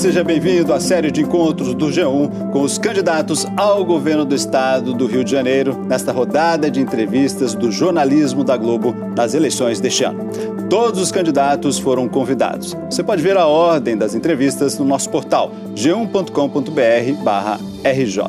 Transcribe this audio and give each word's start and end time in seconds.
seja 0.00 0.24
bem-vindo 0.24 0.72
à 0.72 0.80
série 0.80 1.10
de 1.10 1.20
encontros 1.20 1.74
do 1.74 1.88
G1 1.88 2.52
com 2.52 2.62
os 2.62 2.78
candidatos 2.78 3.44
ao 3.54 3.84
governo 3.84 4.24
do 4.24 4.34
estado 4.34 4.94
do 4.94 5.04
Rio 5.04 5.22
de 5.22 5.30
Janeiro, 5.30 5.78
nesta 5.86 6.10
rodada 6.10 6.70
de 6.70 6.80
entrevistas 6.80 7.54
do 7.54 7.70
jornalismo 7.70 8.42
da 8.42 8.56
Globo 8.56 8.96
nas 9.14 9.34
eleições 9.34 9.78
deste 9.78 10.04
ano. 10.04 10.30
Todos 10.70 11.02
os 11.02 11.12
candidatos 11.12 11.78
foram 11.78 12.08
convidados. 12.08 12.74
Você 12.90 13.02
pode 13.02 13.20
ver 13.20 13.36
a 13.36 13.46
ordem 13.46 13.94
das 13.94 14.14
entrevistas 14.14 14.78
no 14.78 14.86
nosso 14.86 15.10
portal 15.10 15.52
g1.com.br/rj. 15.74 18.22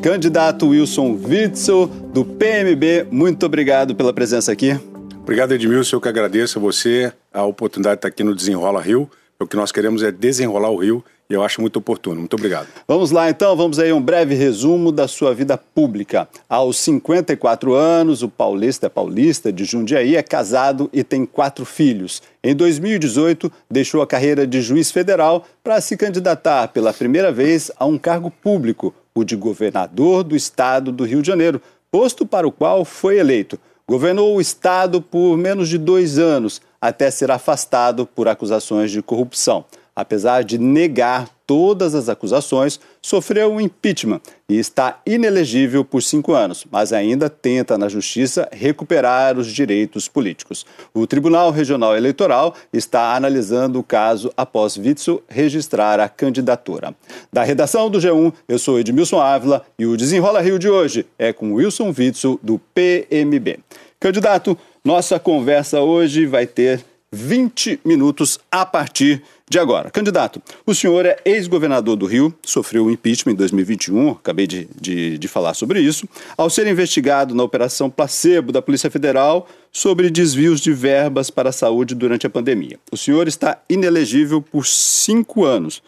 Candidato 0.00 0.68
Wilson 0.68 1.18
Witzel, 1.28 1.88
do 2.10 2.24
PMB, 2.24 3.08
muito 3.10 3.44
obrigado 3.44 3.94
pela 3.94 4.14
presença 4.14 4.50
aqui. 4.50 4.80
Obrigado, 5.20 5.52
Edmilson. 5.52 5.96
Eu 5.96 6.00
que 6.00 6.08
agradeço 6.08 6.58
a 6.58 6.62
você 6.62 7.12
a 7.30 7.44
oportunidade 7.44 7.96
de 7.96 7.98
estar 7.98 8.08
aqui 8.08 8.24
no 8.24 8.34
Desenrola 8.34 8.80
Rio. 8.80 9.10
O 9.42 9.46
que 9.46 9.56
nós 9.56 9.72
queremos 9.72 10.02
é 10.02 10.12
desenrolar 10.12 10.70
o 10.70 10.76
Rio 10.76 11.04
e 11.28 11.34
eu 11.34 11.42
acho 11.42 11.60
muito 11.60 11.78
oportuno. 11.78 12.20
Muito 12.20 12.34
obrigado. 12.34 12.68
Vamos 12.86 13.10
lá 13.10 13.30
então, 13.30 13.56
vamos 13.56 13.78
aí 13.78 13.92
um 13.92 14.02
breve 14.02 14.34
resumo 14.34 14.92
da 14.92 15.08
sua 15.08 15.34
vida 15.34 15.56
pública. 15.56 16.28
Aos 16.48 16.76
54 16.78 17.74
anos, 17.74 18.22
o 18.22 18.28
paulista 18.28 18.90
paulista 18.90 19.50
de 19.52 19.64
Jundiaí, 19.64 20.14
é 20.14 20.22
casado 20.22 20.90
e 20.92 21.02
tem 21.02 21.24
quatro 21.24 21.64
filhos. 21.64 22.22
Em 22.44 22.54
2018, 22.54 23.50
deixou 23.70 24.02
a 24.02 24.06
carreira 24.06 24.46
de 24.46 24.60
juiz 24.60 24.90
federal 24.90 25.46
para 25.64 25.80
se 25.80 25.96
candidatar 25.96 26.68
pela 26.68 26.92
primeira 26.92 27.32
vez 27.32 27.70
a 27.78 27.86
um 27.86 27.96
cargo 27.96 28.30
público, 28.30 28.94
o 29.14 29.24
de 29.24 29.34
governador 29.34 30.22
do 30.22 30.36
estado 30.36 30.92
do 30.92 31.04
Rio 31.04 31.22
de 31.22 31.28
Janeiro, 31.28 31.62
posto 31.90 32.26
para 32.26 32.46
o 32.46 32.52
qual 32.52 32.84
foi 32.84 33.18
eleito. 33.18 33.58
Governou 33.88 34.36
o 34.36 34.40
estado 34.40 35.00
por 35.00 35.36
menos 35.36 35.68
de 35.68 35.78
dois 35.78 36.18
anos 36.18 36.60
até 36.82 37.08
ser 37.12 37.30
afastado 37.30 38.04
por 38.04 38.26
acusações 38.26 38.90
de 38.90 39.00
corrupção. 39.00 39.64
Apesar 39.94 40.42
de 40.42 40.56
negar 40.56 41.28
todas 41.46 41.94
as 41.94 42.08
acusações, 42.08 42.80
sofreu 43.02 43.52
um 43.52 43.60
impeachment 43.60 44.22
e 44.48 44.58
está 44.58 45.00
inelegível 45.04 45.84
por 45.84 46.02
cinco 46.02 46.32
anos, 46.32 46.64
mas 46.70 46.94
ainda 46.94 47.28
tenta 47.28 47.76
na 47.76 47.90
justiça 47.90 48.48
recuperar 48.50 49.38
os 49.38 49.52
direitos 49.52 50.08
políticos. 50.08 50.64
O 50.94 51.06
Tribunal 51.06 51.50
Regional 51.50 51.94
Eleitoral 51.94 52.54
está 52.72 53.14
analisando 53.14 53.78
o 53.78 53.84
caso 53.84 54.32
após 54.34 54.78
Witzel 54.78 55.22
registrar 55.28 56.00
a 56.00 56.08
candidatura. 56.08 56.94
Da 57.30 57.44
redação 57.44 57.90
do 57.90 57.98
G1, 57.98 58.32
eu 58.48 58.58
sou 58.58 58.80
Edmilson 58.80 59.20
Ávila 59.20 59.62
e 59.78 59.84
o 59.84 59.94
Desenrola 59.94 60.40
Rio 60.40 60.58
de 60.58 60.70
hoje 60.70 61.06
é 61.18 61.34
com 61.34 61.52
Wilson 61.52 61.92
Witzel, 61.96 62.40
do 62.42 62.58
PMB. 62.74 63.58
Candidato, 64.00 64.58
nossa 64.84 65.18
conversa 65.18 65.80
hoje 65.80 66.26
vai 66.26 66.46
ter 66.46 66.84
20 67.12 67.80
minutos 67.84 68.40
a 68.50 68.66
partir 68.66 69.22
de 69.48 69.58
agora. 69.58 69.90
Candidato, 69.90 70.42
o 70.66 70.74
senhor 70.74 71.04
é 71.04 71.18
ex-governador 71.24 71.94
do 71.94 72.06
Rio, 72.06 72.34
sofreu 72.42 72.90
impeachment 72.90 73.34
em 73.34 73.36
2021, 73.36 74.10
acabei 74.12 74.46
de, 74.46 74.66
de, 74.80 75.18
de, 75.18 75.28
falar 75.28 75.52
sobre 75.52 75.80
isso, 75.80 76.08
ao 76.36 76.48
ser 76.48 76.66
investigado 76.66 77.34
na 77.34 77.44
Operação 77.44 77.90
Placebo 77.90 78.50
da 78.50 78.62
Polícia 78.62 78.90
Federal 78.90 79.46
sobre 79.70 80.08
desvios 80.10 80.60
de 80.60 80.72
verbas 80.72 81.28
para 81.28 81.50
a 81.50 81.52
saúde 81.52 81.94
durante 81.94 82.26
a 82.26 82.30
pandemia. 82.30 82.78
O 82.90 82.96
senhor 82.96 83.28
está 83.28 83.62
inelegível 83.68 84.40
por 84.40 84.66
cinco 84.66 85.44
anos. 85.44 85.82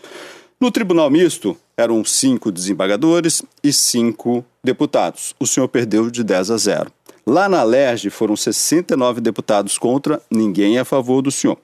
No 0.61 0.71
Tribunal 0.71 1.11
Misto, 1.11 1.57
eram 1.77 2.05
cinco 2.05 2.53
desembargadores 2.53 3.43
e 3.63 3.73
cinco 3.73 4.45
deputados. 4.63 5.35
O 5.41 5.47
senhor 5.47 5.69
perdeu 5.69 6.11
de 6.11 6.23
10 6.23 6.51
a 6.51 6.57
0. 6.57 6.93
Lá 7.27 7.49
na 7.49 7.63
LERJ 7.63 8.11
foram 8.11 8.37
69 8.37 9.21
deputados 9.21 9.79
contra, 9.79 10.21
ninguém 10.31 10.79
a 10.79 10.85
favor 10.85 11.23
do 11.23 11.31
senhor. 11.31 11.59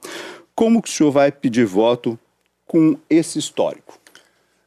Como 0.55 0.81
que 0.81 0.89
o 0.89 0.91
senhor 0.91 1.11
vai 1.11 1.31
pedir 1.31 1.65
voto 1.65 2.17
com 2.65 2.97
esse 3.09 3.37
histórico? 3.37 4.01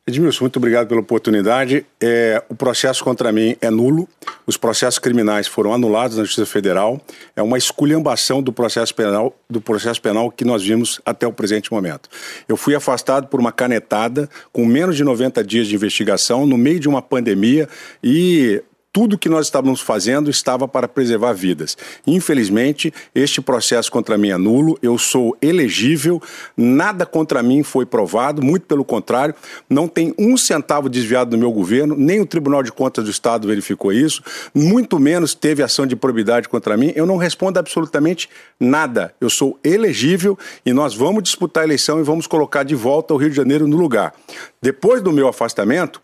Edmilson, 0.07 0.45
muito 0.45 0.59
obrigado 0.59 0.87
pela 0.87 1.01
oportunidade. 1.01 1.87
É, 1.99 2.43
o 2.51 2.55
processo 2.55 3.03
contra 3.03 3.33
mim 3.33 3.57
é 3.59 3.71
nulo. 3.71 4.07
Os 4.47 4.55
processos 4.55 4.99
criminais 4.99 5.47
foram 5.47 5.73
anulados 5.73 6.19
na 6.19 6.25
Justiça 6.25 6.45
Federal. 6.45 7.01
É 7.35 7.43
uma 7.43 7.57
esculhambação 7.57 8.43
do 8.43 8.53
processo 8.53 8.95
penal, 8.95 9.35
do 9.49 9.63
processo 9.63 10.03
penal 10.03 10.31
que 10.31 10.45
nós 10.45 10.63
vimos 10.63 11.01
até 11.07 11.27
o 11.27 11.33
presente 11.33 11.73
momento. 11.73 12.11
Eu 12.47 12.55
fui 12.55 12.75
afastado 12.75 13.29
por 13.29 13.41
uma 13.41 13.51
canetada 13.51 14.29
com 14.53 14.67
menos 14.67 14.95
de 14.95 15.03
90 15.03 15.43
dias 15.43 15.67
de 15.67 15.75
investigação 15.75 16.45
no 16.45 16.59
meio 16.59 16.79
de 16.79 16.89
uma 16.89 17.01
pandemia 17.01 17.67
e 18.03 18.63
tudo 18.95 19.19
que 19.19 19.29
nós 19.29 19.47
estávamos 19.47 19.81
fazendo 19.81 20.31
estava 20.31 20.69
para 20.69 20.87
preservar 20.87 21.33
vidas. 21.33 21.77
Infelizmente, 22.07 22.95
este 23.13 23.41
processo 23.41 23.91
contra 23.91 24.17
mim 24.17 24.31
é 24.31 24.39
nulo, 24.39 24.79
eu 24.81 24.97
sou 24.97 25.37
elegível, 25.43 26.23
nada 26.57 27.05
contra 27.05 27.43
mim 27.43 27.65
foi 27.65 27.85
provado, 27.85 28.41
muito 28.41 28.67
pelo 28.67 28.85
contrário, 28.85 29.35
não 29.69 29.89
tem 29.89 30.15
um 30.17 30.37
centavo 30.37 30.89
desviado 30.89 31.31
do 31.31 31.37
meu 31.37 31.51
governo, 31.51 31.97
nem 31.99 32.21
o 32.21 32.27
Tribunal 32.27 32.63
de 32.63 32.71
Contas 32.71 33.03
do 33.03 33.11
Estado 33.11 33.49
verificou 33.49 33.93
isso, 33.93 34.23
muito 34.55 35.01
menos 35.01 35.35
teve 35.35 35.61
ação 35.61 35.89
de 35.89 35.97
probidade 35.97 36.49
contra 36.49 36.77
mim, 36.77 36.93
eu 36.95 37.05
não 37.05 37.17
respondo 37.17 37.59
absolutamente 37.59 38.31
nada. 38.61 39.13
Eu 39.21 39.29
sou 39.29 39.59
elegível 39.65 40.39
e 40.65 40.73
nós 40.73 40.95
vamos 40.95 41.25
disputar 41.25 41.65
a 41.65 41.67
eleição 41.67 41.99
e 41.99 42.05
vamos 42.05 42.29
colocar 42.29 42.63
de 42.63 42.77
volta 42.77 43.13
o 43.13 43.17
Rio 43.17 43.31
de 43.31 43.37
Janeiro 43.37 43.67
no 43.67 43.77
lugar. 43.77 44.15
Depois 44.61 45.03
do 45.03 45.13
meu 45.13 45.29
afastamento, 45.29 46.01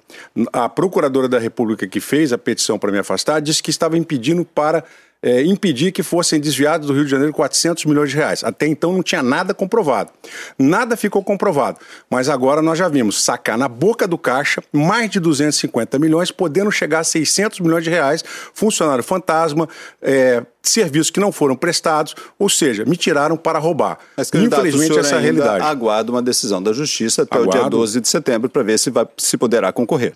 a 0.52 0.68
Procuradora 0.68 1.28
da 1.28 1.38
República 1.38 1.86
que 1.86 2.00
fez 2.00 2.32
a 2.32 2.38
petição 2.38 2.78
para 2.78 2.92
me 2.92 2.98
afastar 2.98 3.40
disse 3.40 3.62
que 3.62 3.70
estava 3.70 3.96
impedindo 3.96 4.44
para 4.44 4.84
é, 5.22 5.42
impedir 5.42 5.92
que 5.92 6.02
fossem 6.02 6.40
desviados 6.40 6.86
do 6.86 6.94
Rio 6.94 7.04
de 7.04 7.10
Janeiro 7.10 7.32
400 7.32 7.84
milhões 7.84 8.10
de 8.10 8.16
reais. 8.16 8.42
Até 8.42 8.66
então 8.66 8.92
não 8.92 9.02
tinha 9.02 9.22
nada 9.22 9.52
comprovado. 9.52 10.10
Nada 10.58 10.96
ficou 10.96 11.22
comprovado. 11.22 11.78
Mas 12.08 12.28
agora 12.28 12.62
nós 12.62 12.78
já 12.78 12.88
vimos 12.88 13.22
sacar 13.22 13.58
na 13.58 13.68
boca 13.68 14.08
do 14.08 14.16
caixa 14.16 14.62
mais 14.72 15.10
de 15.10 15.20
250 15.20 15.98
milhões, 15.98 16.30
podendo 16.30 16.70
chegar 16.70 17.00
a 17.00 17.04
600 17.04 17.60
milhões 17.60 17.84
de 17.84 17.90
reais, 17.90 18.24
funcionário 18.54 19.04
fantasma, 19.04 19.68
é, 20.00 20.42
serviços 20.62 21.10
que 21.10 21.20
não 21.20 21.32
foram 21.32 21.54
prestados, 21.54 22.14
ou 22.38 22.48
seja, 22.48 22.84
me 22.84 22.96
tiraram 22.96 23.36
para 23.36 23.58
roubar. 23.58 23.98
Mas, 24.16 24.30
Infelizmente, 24.32 24.98
essa 24.98 25.16
é 25.16 25.18
a 25.18 25.20
realidade. 25.20 25.64
Aguarda 25.64 26.10
uma 26.10 26.22
decisão 26.22 26.62
da 26.62 26.72
Justiça 26.72 27.22
até 27.22 27.36
Aguardo. 27.36 27.56
o 27.56 27.60
dia 27.60 27.70
12 27.70 28.00
de 28.00 28.08
setembro 28.08 28.48
para 28.48 28.62
ver 28.62 28.78
se, 28.78 28.90
vai, 28.90 29.06
se 29.18 29.36
poderá 29.36 29.70
concorrer. 29.72 30.14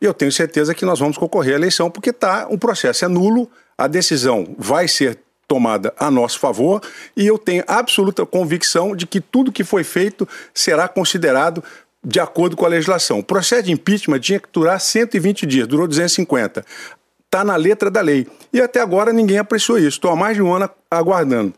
Eu 0.00 0.12
tenho 0.12 0.32
certeza 0.32 0.74
que 0.74 0.84
nós 0.84 0.98
vamos 0.98 1.16
concorrer 1.16 1.54
à 1.54 1.56
eleição, 1.56 1.90
porque 1.90 2.12
tá, 2.12 2.46
o 2.50 2.58
processo 2.58 3.04
é 3.04 3.08
nulo, 3.08 3.48
a 3.76 3.86
decisão 3.86 4.54
vai 4.58 4.88
ser 4.88 5.18
tomada 5.46 5.92
a 5.98 6.10
nosso 6.10 6.38
favor 6.38 6.80
e 7.16 7.26
eu 7.26 7.36
tenho 7.36 7.62
absoluta 7.66 8.24
convicção 8.24 8.96
de 8.96 9.06
que 9.06 9.20
tudo 9.20 9.52
que 9.52 9.64
foi 9.64 9.84
feito 9.84 10.26
será 10.54 10.88
considerado 10.88 11.62
de 12.04 12.18
acordo 12.18 12.56
com 12.56 12.64
a 12.64 12.68
legislação. 12.68 13.18
O 13.18 13.22
processo 13.22 13.64
de 13.64 13.72
impeachment 13.72 14.20
tinha 14.20 14.40
que 14.40 14.48
durar 14.52 14.80
120 14.80 15.46
dias, 15.46 15.66
durou 15.66 15.86
250. 15.86 16.64
Está 17.24 17.44
na 17.44 17.56
letra 17.56 17.90
da 17.90 18.00
lei. 18.00 18.26
E 18.52 18.60
até 18.60 18.80
agora 18.80 19.12
ninguém 19.12 19.38
apreciou 19.38 19.78
isso. 19.78 19.88
Estou 19.88 20.10
há 20.10 20.16
mais 20.16 20.36
de 20.36 20.42
um 20.42 20.52
ano 20.52 20.68
aguardando 20.90 21.54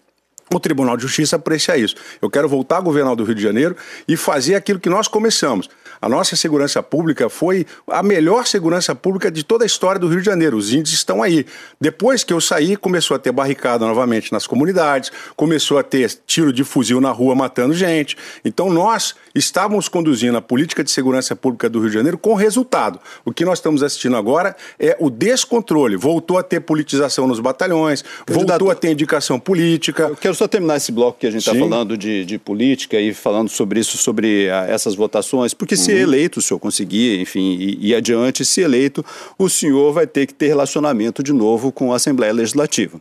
o 0.52 0.60
Tribunal 0.60 0.96
de 0.96 1.02
Justiça 1.02 1.36
aprecia 1.36 1.76
isso. 1.76 1.94
Eu 2.20 2.30
quero 2.30 2.48
voltar 2.48 2.78
a 2.78 2.80
governar 2.80 3.16
do 3.16 3.24
Rio 3.24 3.34
de 3.34 3.42
Janeiro 3.42 3.76
e 4.06 4.16
fazer 4.16 4.54
aquilo 4.54 4.78
que 4.78 4.88
nós 4.88 5.08
começamos. 5.08 5.68
A 6.04 6.08
nossa 6.08 6.36
segurança 6.36 6.82
pública 6.82 7.30
foi 7.30 7.64
a 7.88 8.02
melhor 8.02 8.46
segurança 8.46 8.94
pública 8.94 9.30
de 9.30 9.42
toda 9.42 9.64
a 9.64 9.66
história 9.66 9.98
do 9.98 10.06
Rio 10.06 10.18
de 10.18 10.26
Janeiro. 10.26 10.54
Os 10.54 10.70
índices 10.70 10.98
estão 10.98 11.22
aí. 11.22 11.46
Depois 11.80 12.22
que 12.22 12.30
eu 12.30 12.42
saí, 12.42 12.76
começou 12.76 13.14
a 13.14 13.18
ter 13.18 13.32
barricada 13.32 13.86
novamente 13.86 14.30
nas 14.30 14.46
comunidades, 14.46 15.10
começou 15.34 15.78
a 15.78 15.82
ter 15.82 16.12
tiro 16.26 16.52
de 16.52 16.62
fuzil 16.62 17.00
na 17.00 17.10
rua 17.10 17.34
matando 17.34 17.72
gente. 17.72 18.18
Então 18.44 18.68
nós 18.68 19.14
estávamos 19.34 19.88
conduzindo 19.88 20.36
a 20.36 20.42
política 20.42 20.84
de 20.84 20.90
segurança 20.90 21.34
pública 21.34 21.70
do 21.70 21.80
Rio 21.80 21.88
de 21.88 21.94
Janeiro 21.94 22.18
com 22.18 22.34
resultado. 22.34 23.00
O 23.24 23.32
que 23.32 23.42
nós 23.42 23.56
estamos 23.56 23.82
assistindo 23.82 24.14
agora 24.14 24.54
é 24.78 24.94
o 25.00 25.08
descontrole. 25.08 25.96
Voltou 25.96 26.36
a 26.36 26.42
ter 26.42 26.60
politização 26.60 27.26
nos 27.26 27.40
batalhões, 27.40 28.04
voltou 28.28 28.70
a 28.70 28.74
ter 28.74 28.90
indicação 28.90 29.40
política. 29.40 30.02
Eu 30.02 30.16
quero 30.16 30.34
só 30.34 30.46
terminar 30.46 30.76
esse 30.76 30.92
bloco 30.92 31.18
que 31.18 31.26
a 31.26 31.30
gente 31.30 31.48
está 31.48 31.58
falando 31.58 31.96
de, 31.96 32.26
de, 32.26 32.38
política 32.38 33.00
e 33.00 33.14
falando 33.14 33.48
sobre 33.48 33.80
isso, 33.80 33.96
sobre 33.96 34.50
a, 34.50 34.60
ah, 34.60 34.66
essas 34.66 34.94
votações, 34.94 35.54
porque 35.54 35.74
se 35.76 35.93
eleito, 36.02 36.38
o 36.38 36.42
senhor 36.42 36.58
conseguir, 36.58 37.20
enfim, 37.20 37.78
ir 37.80 37.94
adiante, 37.94 38.44
se 38.44 38.60
eleito, 38.60 39.04
o 39.38 39.48
senhor 39.48 39.92
vai 39.92 40.06
ter 40.06 40.26
que 40.26 40.34
ter 40.34 40.48
relacionamento 40.48 41.22
de 41.22 41.32
novo 41.32 41.72
com 41.72 41.92
a 41.92 41.96
Assembleia 41.96 42.32
Legislativa. 42.32 43.00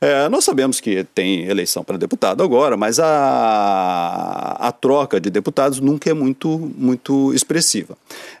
É, 0.00 0.28
nós 0.28 0.44
sabemos 0.44 0.80
que 0.80 1.02
tem 1.12 1.44
eleição 1.46 1.82
para 1.82 1.96
deputado 1.96 2.42
agora, 2.42 2.76
mas 2.76 3.00
a, 3.00 4.56
a 4.60 4.70
troca 4.70 5.20
de 5.20 5.28
deputados 5.28 5.80
nunca 5.80 6.08
é 6.08 6.12
muito, 6.12 6.72
muito 6.76 7.34
expressiva. 7.34 7.96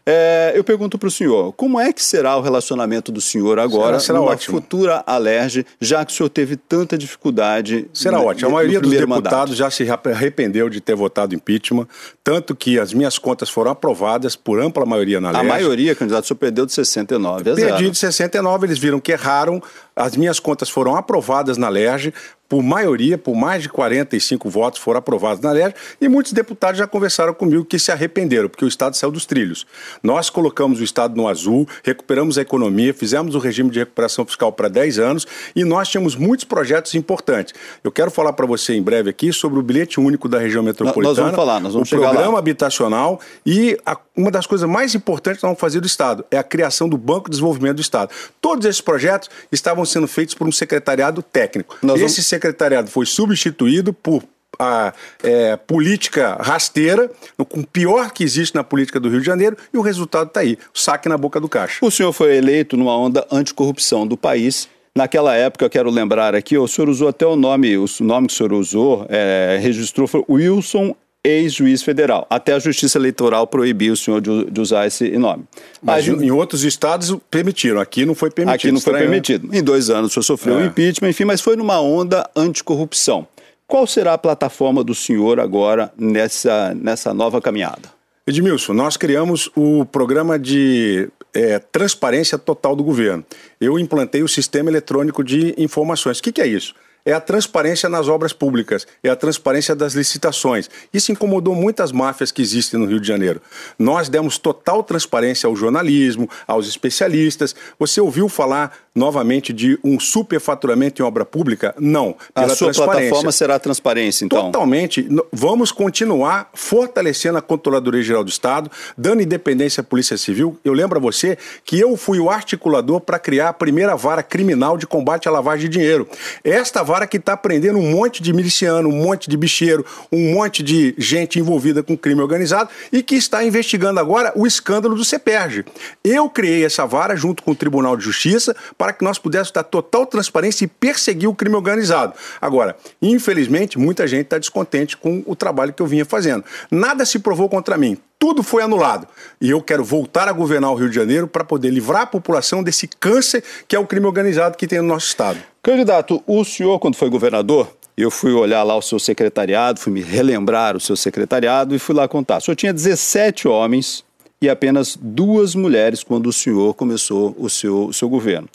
É, 0.06 0.52
eu 0.54 0.62
pergunto 0.62 0.96
para 0.96 1.08
o 1.08 1.10
senhor, 1.10 1.52
como 1.54 1.80
é 1.80 1.92
que 1.92 2.02
será 2.02 2.36
o 2.36 2.40
relacionamento 2.40 3.10
do 3.10 3.20
senhor 3.20 3.58
agora, 3.58 3.98
será, 3.98 4.00
será 4.00 4.18
numa 4.20 4.30
ótimo. 4.30 4.60
futura 4.60 5.02
alerge, 5.04 5.66
já 5.80 6.04
que 6.04 6.12
o 6.12 6.14
senhor 6.14 6.28
teve 6.28 6.56
tanta 6.56 6.96
dificuldade? 6.96 7.88
Será 7.92 8.20
ótimo. 8.20 8.50
A 8.50 8.52
maioria 8.52 8.80
dos 8.80 8.90
deputados 8.90 9.32
mandato. 9.32 9.54
já 9.54 9.68
se 9.68 9.84
arrependeu 9.90 10.68
de 10.68 10.80
ter 10.80 10.94
votado 10.94 11.34
impeachment, 11.34 11.88
tanto 12.22 12.54
que 12.54 12.78
as 12.78 12.92
minhas 12.92 13.18
contas 13.18 13.50
foram 13.50 13.72
aprovadas 13.72 14.36
por 14.36 14.60
ampla 14.60 14.86
maioria 14.86 15.20
na 15.20 15.32
lei. 15.32 15.40
A 15.40 15.44
maioria, 15.44 15.94
candidato, 15.94 16.24
o 16.24 16.26
senhor 16.28 16.38
perdeu 16.38 16.64
de 16.64 16.72
69 16.72 17.50
a 17.50 17.54
Perdi 17.54 17.90
de 17.90 17.98
69, 17.98 18.66
eles 18.66 18.78
viram 18.78 19.00
que 19.00 19.12
erraram, 19.12 19.62
as 19.98 20.16
minhas 20.16 20.38
contas 20.38 20.70
foram 20.70 20.94
aprovadas 20.94 21.58
na 21.58 21.68
LERJ, 21.68 22.14
por 22.48 22.62
maioria, 22.62 23.18
por 23.18 23.36
mais 23.36 23.62
de 23.62 23.68
45 23.68 24.48
votos, 24.48 24.80
foram 24.80 24.98
aprovados 24.98 25.42
na 25.42 25.52
LERJ 25.52 25.74
e 26.00 26.08
muitos 26.08 26.32
deputados 26.32 26.78
já 26.78 26.86
conversaram 26.86 27.34
comigo 27.34 27.64
que 27.64 27.78
se 27.78 27.92
arrependeram, 27.92 28.48
porque 28.48 28.64
o 28.64 28.68
Estado 28.68 28.96
saiu 28.96 29.10
dos 29.10 29.26
trilhos. 29.26 29.66
Nós 30.02 30.30
colocamos 30.30 30.80
o 30.80 30.84
Estado 30.84 31.14
no 31.14 31.28
azul, 31.28 31.68
recuperamos 31.84 32.38
a 32.38 32.42
economia, 32.42 32.94
fizemos 32.94 33.34
o 33.34 33.38
regime 33.38 33.70
de 33.70 33.80
recuperação 33.80 34.24
fiscal 34.24 34.50
para 34.50 34.68
10 34.68 34.98
anos 34.98 35.26
e 35.54 35.62
nós 35.62 35.88
tínhamos 35.88 36.16
muitos 36.16 36.44
projetos 36.44 36.94
importantes. 36.94 37.52
Eu 37.84 37.92
quero 37.92 38.10
falar 38.10 38.32
para 38.32 38.46
você 38.46 38.74
em 38.74 38.82
breve 38.82 39.10
aqui 39.10 39.30
sobre 39.30 39.58
o 39.58 39.62
bilhete 39.62 40.00
único 40.00 40.28
da 40.28 40.38
região 40.38 40.62
metropolitana, 40.62 41.08
nós 41.08 41.18
vamos 41.18 41.36
falar, 41.36 41.60
nós 41.60 41.74
vamos 41.74 41.92
o 41.92 41.96
programa 41.96 42.32
lá. 42.32 42.38
habitacional 42.38 43.20
e 43.44 43.78
a, 43.84 43.98
uma 44.16 44.30
das 44.30 44.46
coisas 44.46 44.68
mais 44.68 44.94
importantes 44.94 45.40
que 45.40 45.44
nós 45.44 45.50
vamos 45.50 45.60
fazer 45.60 45.80
do 45.80 45.86
Estado 45.86 46.24
é 46.30 46.38
a 46.38 46.42
criação 46.42 46.88
do 46.88 46.96
Banco 46.96 47.24
de 47.24 47.32
Desenvolvimento 47.32 47.76
do 47.76 47.82
Estado. 47.82 48.10
Todos 48.40 48.64
esses 48.64 48.80
projetos 48.80 49.28
estavam 49.52 49.84
sendo 49.84 50.08
feitos 50.08 50.34
por 50.34 50.48
um 50.48 50.52
secretariado 50.52 51.22
técnico. 51.22 51.76
Nós 51.82 52.00
Esse 52.00 52.00
vamos 52.00 52.16
secretariado 52.38 52.90
foi 52.90 53.04
substituído 53.04 53.92
por 53.92 54.22
a 54.58 54.92
é, 55.22 55.56
política 55.56 56.36
rasteira, 56.40 57.10
com 57.48 57.60
o 57.60 57.66
pior 57.66 58.10
que 58.10 58.24
existe 58.24 58.54
na 58.54 58.64
política 58.64 58.98
do 58.98 59.08
Rio 59.08 59.20
de 59.20 59.26
Janeiro, 59.26 59.56
e 59.72 59.78
o 59.78 59.80
resultado 59.80 60.28
está 60.28 60.40
aí, 60.40 60.58
o 60.74 60.78
saque 60.78 61.08
na 61.08 61.16
boca 61.16 61.38
do 61.38 61.48
caixa. 61.48 61.78
O 61.80 61.90
senhor 61.90 62.12
foi 62.12 62.36
eleito 62.36 62.76
numa 62.76 62.96
onda 62.96 63.26
anticorrupção 63.30 64.06
do 64.06 64.16
país. 64.16 64.68
Naquela 64.96 65.34
época, 65.36 65.64
eu 65.64 65.70
quero 65.70 65.90
lembrar 65.90 66.34
aqui, 66.34 66.58
o 66.58 66.66
senhor 66.66 66.88
usou 66.88 67.06
até 67.06 67.24
o 67.24 67.36
nome, 67.36 67.76
o 67.78 67.86
nome 68.00 68.26
que 68.26 68.32
o 68.32 68.36
senhor 68.36 68.52
usou, 68.52 69.06
é, 69.08 69.58
registrou 69.60 70.08
foi 70.08 70.24
Wilson 70.28 70.96
ex-juiz 71.24 71.82
federal. 71.82 72.26
Até 72.30 72.52
a 72.54 72.58
Justiça 72.58 72.98
Eleitoral 72.98 73.46
proibiu 73.46 73.92
o 73.92 73.96
senhor 73.96 74.20
de, 74.20 74.50
de 74.50 74.60
usar 74.60 74.86
esse 74.86 75.10
nome. 75.18 75.44
Mas 75.82 76.04
gente... 76.04 76.24
em 76.24 76.30
outros 76.30 76.64
estados 76.64 77.14
permitiram, 77.30 77.80
aqui 77.80 78.06
não 78.06 78.14
foi 78.14 78.30
permitido. 78.30 78.54
Aqui 78.54 78.72
não 78.72 78.80
foi 78.80 78.94
permitido. 78.94 79.54
Em 79.54 79.62
dois 79.62 79.90
anos 79.90 80.10
o 80.10 80.14
senhor 80.14 80.24
sofreu 80.24 80.58
é. 80.58 80.62
um 80.62 80.66
impeachment, 80.66 81.10
enfim, 81.10 81.24
mas 81.24 81.40
foi 81.40 81.56
numa 81.56 81.80
onda 81.80 82.28
anticorrupção. 82.34 83.26
Qual 83.66 83.86
será 83.86 84.14
a 84.14 84.18
plataforma 84.18 84.82
do 84.82 84.94
senhor 84.94 85.38
agora 85.38 85.92
nessa, 85.98 86.74
nessa 86.74 87.12
nova 87.12 87.40
caminhada? 87.40 87.90
Edmilson, 88.26 88.72
nós 88.72 88.96
criamos 88.96 89.50
o 89.54 89.84
programa 89.86 90.38
de 90.38 91.08
é, 91.34 91.58
transparência 91.58 92.38
total 92.38 92.74
do 92.74 92.82
governo. 92.82 93.24
Eu 93.60 93.78
implantei 93.78 94.22
o 94.22 94.28
sistema 94.28 94.70
eletrônico 94.70 95.22
de 95.22 95.54
informações. 95.58 96.18
O 96.18 96.22
que, 96.22 96.32
que 96.32 96.40
é 96.40 96.46
isso? 96.46 96.74
É 97.08 97.14
a 97.14 97.20
transparência 97.22 97.88
nas 97.88 98.06
obras 98.06 98.34
públicas, 98.34 98.86
é 99.02 99.08
a 99.08 99.16
transparência 99.16 99.74
das 99.74 99.94
licitações. 99.94 100.68
Isso 100.92 101.10
incomodou 101.10 101.54
muitas 101.54 101.90
máfias 101.90 102.30
que 102.30 102.42
existem 102.42 102.78
no 102.78 102.84
Rio 102.84 103.00
de 103.00 103.08
Janeiro. 103.08 103.40
Nós 103.78 104.10
demos 104.10 104.36
total 104.36 104.82
transparência 104.82 105.46
ao 105.46 105.56
jornalismo, 105.56 106.28
aos 106.46 106.68
especialistas. 106.68 107.56
Você 107.78 107.98
ouviu 107.98 108.28
falar 108.28 108.76
novamente 108.94 109.54
de 109.54 109.78
um 109.82 109.98
superfaturamento 109.98 111.00
em 111.00 111.04
obra 111.04 111.24
pública? 111.24 111.74
Não. 111.78 112.14
a 112.34 112.46
sua 112.50 112.74
plataforma 112.74 113.32
será 113.32 113.54
a 113.54 113.58
transparência, 113.58 114.26
então? 114.26 114.46
Totalmente. 114.46 115.08
Vamos 115.32 115.72
continuar 115.72 116.50
fortalecendo 116.52 117.38
a 117.38 117.42
Controladoria 117.42 118.02
Geral 118.02 118.22
do 118.22 118.28
Estado, 118.28 118.70
dando 118.98 119.22
independência 119.22 119.80
à 119.80 119.84
Polícia 119.84 120.18
Civil. 120.18 120.58
Eu 120.62 120.74
lembro 120.74 120.98
a 120.98 121.00
você 121.00 121.38
que 121.64 121.80
eu 121.80 121.96
fui 121.96 122.18
o 122.20 122.28
articulador 122.28 123.00
para 123.00 123.18
criar 123.18 123.48
a 123.48 123.52
primeira 123.54 123.96
vara 123.96 124.22
criminal 124.22 124.76
de 124.76 124.86
combate 124.86 125.26
à 125.26 125.30
lavagem 125.30 125.70
de 125.70 125.78
dinheiro. 125.78 126.06
Esta 126.44 126.82
vara 126.82 126.97
que 127.06 127.16
está 127.16 127.36
prendendo 127.36 127.78
um 127.78 127.90
monte 127.90 128.22
de 128.22 128.32
miliciano, 128.32 128.88
um 128.88 129.02
monte 129.02 129.28
de 129.28 129.36
bicheiro, 129.36 129.84
um 130.10 130.32
monte 130.32 130.62
de 130.62 130.94
gente 130.98 131.38
envolvida 131.38 131.82
com 131.82 131.96
crime 131.96 132.20
organizado 132.20 132.70
e 132.92 133.02
que 133.02 133.14
está 133.14 133.44
investigando 133.44 134.00
agora 134.00 134.32
o 134.34 134.46
escândalo 134.46 134.94
do 134.94 135.04
CEPERG. 135.04 135.64
Eu 136.02 136.28
criei 136.28 136.64
essa 136.64 136.86
vara 136.86 137.16
junto 137.16 137.42
com 137.42 137.52
o 137.52 137.54
Tribunal 137.54 137.96
de 137.96 138.04
Justiça 138.04 138.54
para 138.76 138.92
que 138.92 139.04
nós 139.04 139.18
pudéssemos 139.18 139.52
dar 139.52 139.64
total 139.64 140.06
transparência 140.06 140.64
e 140.64 140.68
perseguir 140.68 141.28
o 141.28 141.34
crime 141.34 141.54
organizado. 141.54 142.14
Agora, 142.40 142.76
infelizmente, 143.00 143.78
muita 143.78 144.06
gente 144.06 144.24
está 144.24 144.38
descontente 144.38 144.96
com 144.96 145.22
o 145.26 145.36
trabalho 145.36 145.72
que 145.72 145.82
eu 145.82 145.86
vinha 145.86 146.04
fazendo. 146.04 146.44
Nada 146.70 147.04
se 147.04 147.18
provou 147.18 147.48
contra 147.48 147.76
mim 147.76 147.98
tudo 148.18 148.42
foi 148.42 148.62
anulado. 148.62 149.06
E 149.40 149.48
eu 149.48 149.62
quero 149.62 149.84
voltar 149.84 150.28
a 150.28 150.32
governar 150.32 150.72
o 150.72 150.74
Rio 150.74 150.88
de 150.88 150.94
Janeiro 150.96 151.28
para 151.28 151.44
poder 151.44 151.70
livrar 151.70 152.02
a 152.02 152.06
população 152.06 152.62
desse 152.62 152.88
câncer 152.88 153.44
que 153.66 153.76
é 153.76 153.78
o 153.78 153.86
crime 153.86 154.06
organizado 154.06 154.56
que 154.56 154.66
tem 154.66 154.80
no 154.80 154.88
nosso 154.88 155.06
estado. 155.06 155.38
Candidato, 155.68 156.24
o 156.26 156.42
senhor, 156.46 156.78
quando 156.78 156.96
foi 156.96 157.10
governador, 157.10 157.70
eu 157.94 158.10
fui 158.10 158.32
olhar 158.32 158.62
lá 158.62 158.74
o 158.74 158.80
seu 158.80 158.98
secretariado, 158.98 159.78
fui 159.78 159.92
me 159.92 160.00
relembrar 160.00 160.74
o 160.74 160.80
seu 160.80 160.96
secretariado 160.96 161.74
e 161.74 161.78
fui 161.78 161.94
lá 161.94 162.08
contar. 162.08 162.38
O 162.38 162.40
senhor 162.40 162.56
tinha 162.56 162.72
17 162.72 163.46
homens 163.46 164.02
e 164.40 164.48
apenas 164.48 164.96
duas 164.98 165.54
mulheres 165.54 166.02
quando 166.02 166.28
o 166.28 166.32
senhor 166.32 166.72
começou 166.72 167.36
o 167.38 167.50
seu, 167.50 167.84
o 167.84 167.92
seu 167.92 168.08
governo. 168.08 168.48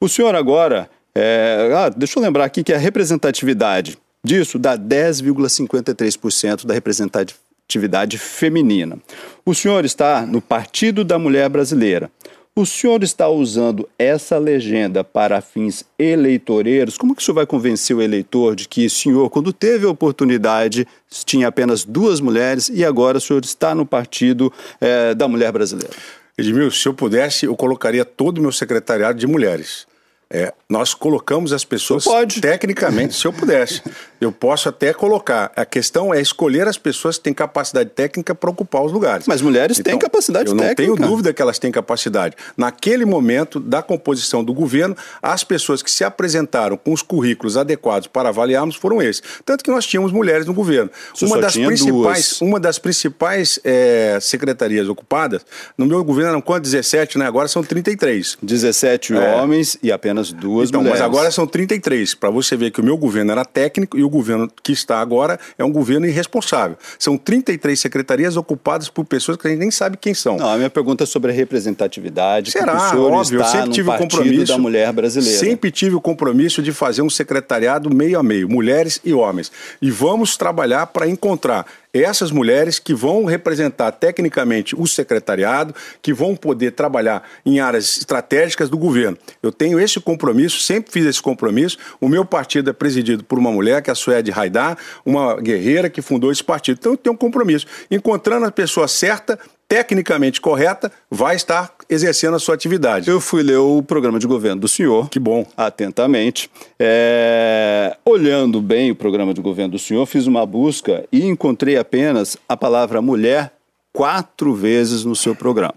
O 0.00 0.08
senhor 0.08 0.34
agora, 0.34 0.90
é, 1.14 1.70
ah, 1.72 1.88
deixa 1.88 2.18
eu 2.18 2.22
lembrar 2.24 2.46
aqui 2.46 2.64
que 2.64 2.72
a 2.72 2.78
representatividade 2.78 3.96
disso 4.24 4.58
dá 4.58 4.76
10,53% 4.76 6.66
da 6.66 6.74
representatividade 6.74 8.18
feminina. 8.18 8.98
O 9.44 9.54
senhor 9.54 9.84
está 9.84 10.26
no 10.26 10.40
Partido 10.40 11.04
da 11.04 11.16
Mulher 11.16 11.48
Brasileira. 11.48 12.10
O 12.58 12.64
senhor 12.64 13.02
está 13.02 13.28
usando 13.28 13.86
essa 13.98 14.38
legenda 14.38 15.04
para 15.04 15.42
fins 15.42 15.84
eleitoreiros? 15.98 16.96
Como 16.96 17.14
que 17.14 17.20
o 17.20 17.24
senhor 17.24 17.34
vai 17.34 17.46
convencer 17.46 17.94
o 17.94 18.00
eleitor 18.00 18.56
de 18.56 18.66
que 18.66 18.86
o 18.86 18.90
senhor, 18.90 19.28
quando 19.28 19.52
teve 19.52 19.84
a 19.84 19.90
oportunidade, 19.90 20.88
tinha 21.26 21.48
apenas 21.48 21.84
duas 21.84 22.18
mulheres 22.18 22.70
e 22.72 22.82
agora 22.82 23.18
o 23.18 23.20
senhor 23.20 23.44
está 23.44 23.74
no 23.74 23.84
Partido 23.84 24.50
é, 24.80 25.14
da 25.14 25.28
Mulher 25.28 25.52
Brasileira? 25.52 25.92
Edmilson, 26.38 26.80
se 26.80 26.88
eu 26.88 26.94
pudesse, 26.94 27.44
eu 27.44 27.54
colocaria 27.54 28.06
todo 28.06 28.38
o 28.38 28.40
meu 28.40 28.52
secretariado 28.52 29.18
de 29.18 29.26
mulheres. 29.26 29.86
É, 30.30 30.50
nós 30.66 30.94
colocamos 30.94 31.52
as 31.52 31.62
pessoas 31.62 32.04
pode. 32.04 32.40
tecnicamente, 32.40 33.14
se 33.14 33.26
eu 33.26 33.34
pudesse. 33.34 33.82
Eu 34.20 34.32
posso 34.32 34.68
até 34.68 34.92
colocar. 34.92 35.52
A 35.54 35.64
questão 35.64 36.12
é 36.12 36.20
escolher 36.20 36.66
as 36.66 36.76
pessoas 36.76 37.18
que 37.18 37.24
têm 37.24 37.34
capacidade 37.34 37.90
técnica 37.90 38.34
para 38.34 38.50
ocupar 38.50 38.82
os 38.82 38.92
lugares. 38.92 39.26
Mas 39.26 39.40
mulheres 39.40 39.78
então, 39.78 39.92
têm 39.92 39.98
capacidade 39.98 40.50
técnica. 40.50 40.82
Eu 40.82 40.88
não 40.88 40.96
tenho 40.96 41.08
dúvida 41.08 41.32
que 41.32 41.40
elas 41.40 41.58
têm 41.58 41.70
capacidade. 41.70 42.34
Naquele 42.56 43.04
momento 43.04 43.60
da 43.60 43.82
composição 43.82 44.42
do 44.42 44.52
governo, 44.52 44.96
as 45.22 45.44
pessoas 45.44 45.82
que 45.82 45.90
se 45.90 46.02
apresentaram 46.02 46.76
com 46.76 46.92
os 46.92 47.02
currículos 47.02 47.56
adequados 47.56 48.08
para 48.08 48.30
avaliarmos 48.30 48.74
foram 48.74 49.00
esses. 49.00 49.22
Tanto 49.44 49.62
que 49.62 49.70
nós 49.70 49.86
tínhamos 49.86 50.12
mulheres 50.12 50.46
no 50.46 50.54
governo. 50.54 50.90
Uma 51.22 51.40
das, 51.40 51.54
principais, 51.54 52.40
uma 52.40 52.60
das 52.60 52.78
principais 52.78 53.60
é, 53.62 54.18
secretarias 54.20 54.88
ocupadas, 54.88 55.44
no 55.76 55.86
meu 55.86 56.02
governo 56.02 56.30
eram 56.30 56.40
quanto? 56.40 56.64
17, 56.64 57.18
né? 57.18 57.26
Agora 57.26 57.48
são 57.48 57.62
33. 57.62 58.38
17 58.42 59.14
é. 59.14 59.36
homens 59.36 59.78
e 59.82 59.92
apenas 59.92 60.06
apenas 60.16 60.32
duas 60.32 60.68
então, 60.68 60.80
mulheres. 60.80 61.00
Mas 61.00 61.06
agora 61.06 61.30
são 61.30 61.46
33, 61.46 62.14
para 62.14 62.30
você 62.30 62.56
ver 62.56 62.70
que 62.70 62.80
o 62.80 62.84
meu 62.84 62.96
governo 62.96 63.32
era 63.32 63.44
técnico 63.44 63.98
e 63.98 64.02
o 64.06 64.10
governo 64.10 64.48
que 64.62 64.72
está 64.72 65.00
agora 65.00 65.38
é 65.58 65.64
um 65.64 65.72
governo 65.72 66.06
irresponsável. 66.06 66.76
São 66.98 67.18
33 67.18 67.78
secretarias 67.78 68.36
ocupadas 68.36 68.88
por 68.88 69.04
pessoas 69.04 69.36
que 69.36 69.46
a 69.46 69.50
gente 69.50 69.60
nem 69.60 69.70
sabe 69.70 69.96
quem 69.96 70.14
são. 70.14 70.36
Não, 70.36 70.48
a 70.48 70.56
minha 70.56 70.70
pergunta 70.70 71.04
é 71.04 71.06
sobre 71.06 71.32
a 71.32 71.34
representatividade. 71.34 72.50
Será? 72.50 72.96
O 72.96 73.12
Óbvio, 73.12 73.40
eu 73.40 73.44
sempre 73.44 73.70
tive 73.70 73.90
o 73.90 73.98
compromisso 73.98 74.52
da 74.52 74.58
mulher 74.58 74.92
brasileira. 74.92 75.38
Sempre 75.38 75.70
tive 75.70 75.94
o 75.94 76.00
compromisso 76.00 76.62
de 76.62 76.72
fazer 76.72 77.02
um 77.02 77.10
secretariado 77.10 77.94
meio 77.94 78.18
a 78.18 78.22
meio, 78.22 78.48
mulheres 78.48 79.00
e 79.04 79.12
homens. 79.12 79.50
E 79.82 79.90
vamos 79.90 80.36
trabalhar 80.36 80.86
para 80.86 81.08
encontrar 81.08 81.66
essas 82.02 82.30
mulheres 82.30 82.78
que 82.78 82.94
vão 82.94 83.24
representar 83.24 83.92
tecnicamente 83.92 84.74
o 84.74 84.86
secretariado, 84.86 85.74
que 86.02 86.12
vão 86.12 86.34
poder 86.34 86.72
trabalhar 86.72 87.22
em 87.44 87.60
áreas 87.60 87.98
estratégicas 87.98 88.68
do 88.68 88.78
governo. 88.78 89.16
Eu 89.42 89.52
tenho 89.52 89.78
esse 89.80 90.00
compromisso, 90.00 90.60
sempre 90.60 90.92
fiz 90.92 91.04
esse 91.06 91.22
compromisso. 91.22 91.78
O 92.00 92.08
meu 92.08 92.24
partido 92.24 92.70
é 92.70 92.72
presidido 92.72 93.24
por 93.24 93.38
uma 93.38 93.50
mulher, 93.50 93.82
que 93.82 93.90
é 93.90 93.92
a 93.92 93.96
Suede 93.96 94.32
Haidar, 94.32 94.76
uma 95.04 95.40
guerreira 95.40 95.90
que 95.90 96.02
fundou 96.02 96.32
esse 96.32 96.42
partido. 96.42 96.78
Então 96.78 96.92
eu 96.92 96.96
tenho 96.96 97.14
um 97.14 97.18
compromisso. 97.18 97.66
Encontrando 97.90 98.46
a 98.46 98.50
pessoa 98.50 98.88
certa, 98.88 99.38
tecnicamente 99.68 100.40
correta, 100.40 100.92
vai 101.10 101.36
estar 101.36 101.75
exercendo 101.88 102.34
a 102.34 102.38
sua 102.38 102.54
atividade. 102.54 103.08
Eu 103.08 103.20
fui 103.20 103.42
ler 103.42 103.58
o 103.58 103.82
programa 103.82 104.18
de 104.18 104.26
governo 104.26 104.60
do 104.62 104.68
senhor. 104.68 105.08
Que 105.08 105.18
bom. 105.18 105.46
Atentamente. 105.56 106.50
É... 106.78 107.96
Olhando 108.04 108.60
bem 108.60 108.90
o 108.90 108.96
programa 108.96 109.32
de 109.32 109.40
governo 109.40 109.72
do 109.72 109.78
senhor, 109.78 110.04
fiz 110.06 110.26
uma 110.26 110.44
busca 110.44 111.04
e 111.12 111.24
encontrei 111.24 111.76
apenas 111.76 112.36
a 112.48 112.56
palavra 112.56 113.00
mulher 113.00 113.52
quatro 113.92 114.54
vezes 114.54 115.04
no 115.04 115.16
seu 115.16 115.34
programa. 115.34 115.74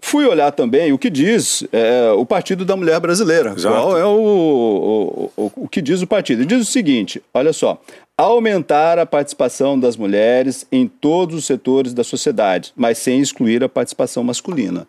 Fui 0.00 0.26
olhar 0.26 0.50
também 0.50 0.92
o 0.92 0.98
que 0.98 1.10
diz 1.10 1.62
é, 1.72 2.10
o 2.12 2.24
Partido 2.24 2.64
da 2.64 2.74
Mulher 2.74 2.98
Brasileira. 2.98 3.52
Exato. 3.56 3.74
Qual 3.74 3.98
é 3.98 4.04
o, 4.04 5.30
o, 5.36 5.44
o, 5.44 5.52
o 5.56 5.68
que 5.68 5.82
diz 5.82 6.02
o 6.02 6.06
partido? 6.06 6.44
Diz 6.44 6.60
o 6.60 6.70
seguinte: 6.70 7.22
olha 7.34 7.52
só, 7.52 7.80
aumentar 8.24 8.98
a 8.98 9.06
participação 9.06 9.78
das 9.78 9.96
mulheres 9.96 10.66
em 10.70 10.86
todos 10.86 11.36
os 11.36 11.44
setores 11.44 11.92
da 11.92 12.04
sociedade, 12.04 12.72
mas 12.76 12.98
sem 12.98 13.20
excluir 13.20 13.62
a 13.64 13.68
participação 13.68 14.22
masculina. 14.22 14.86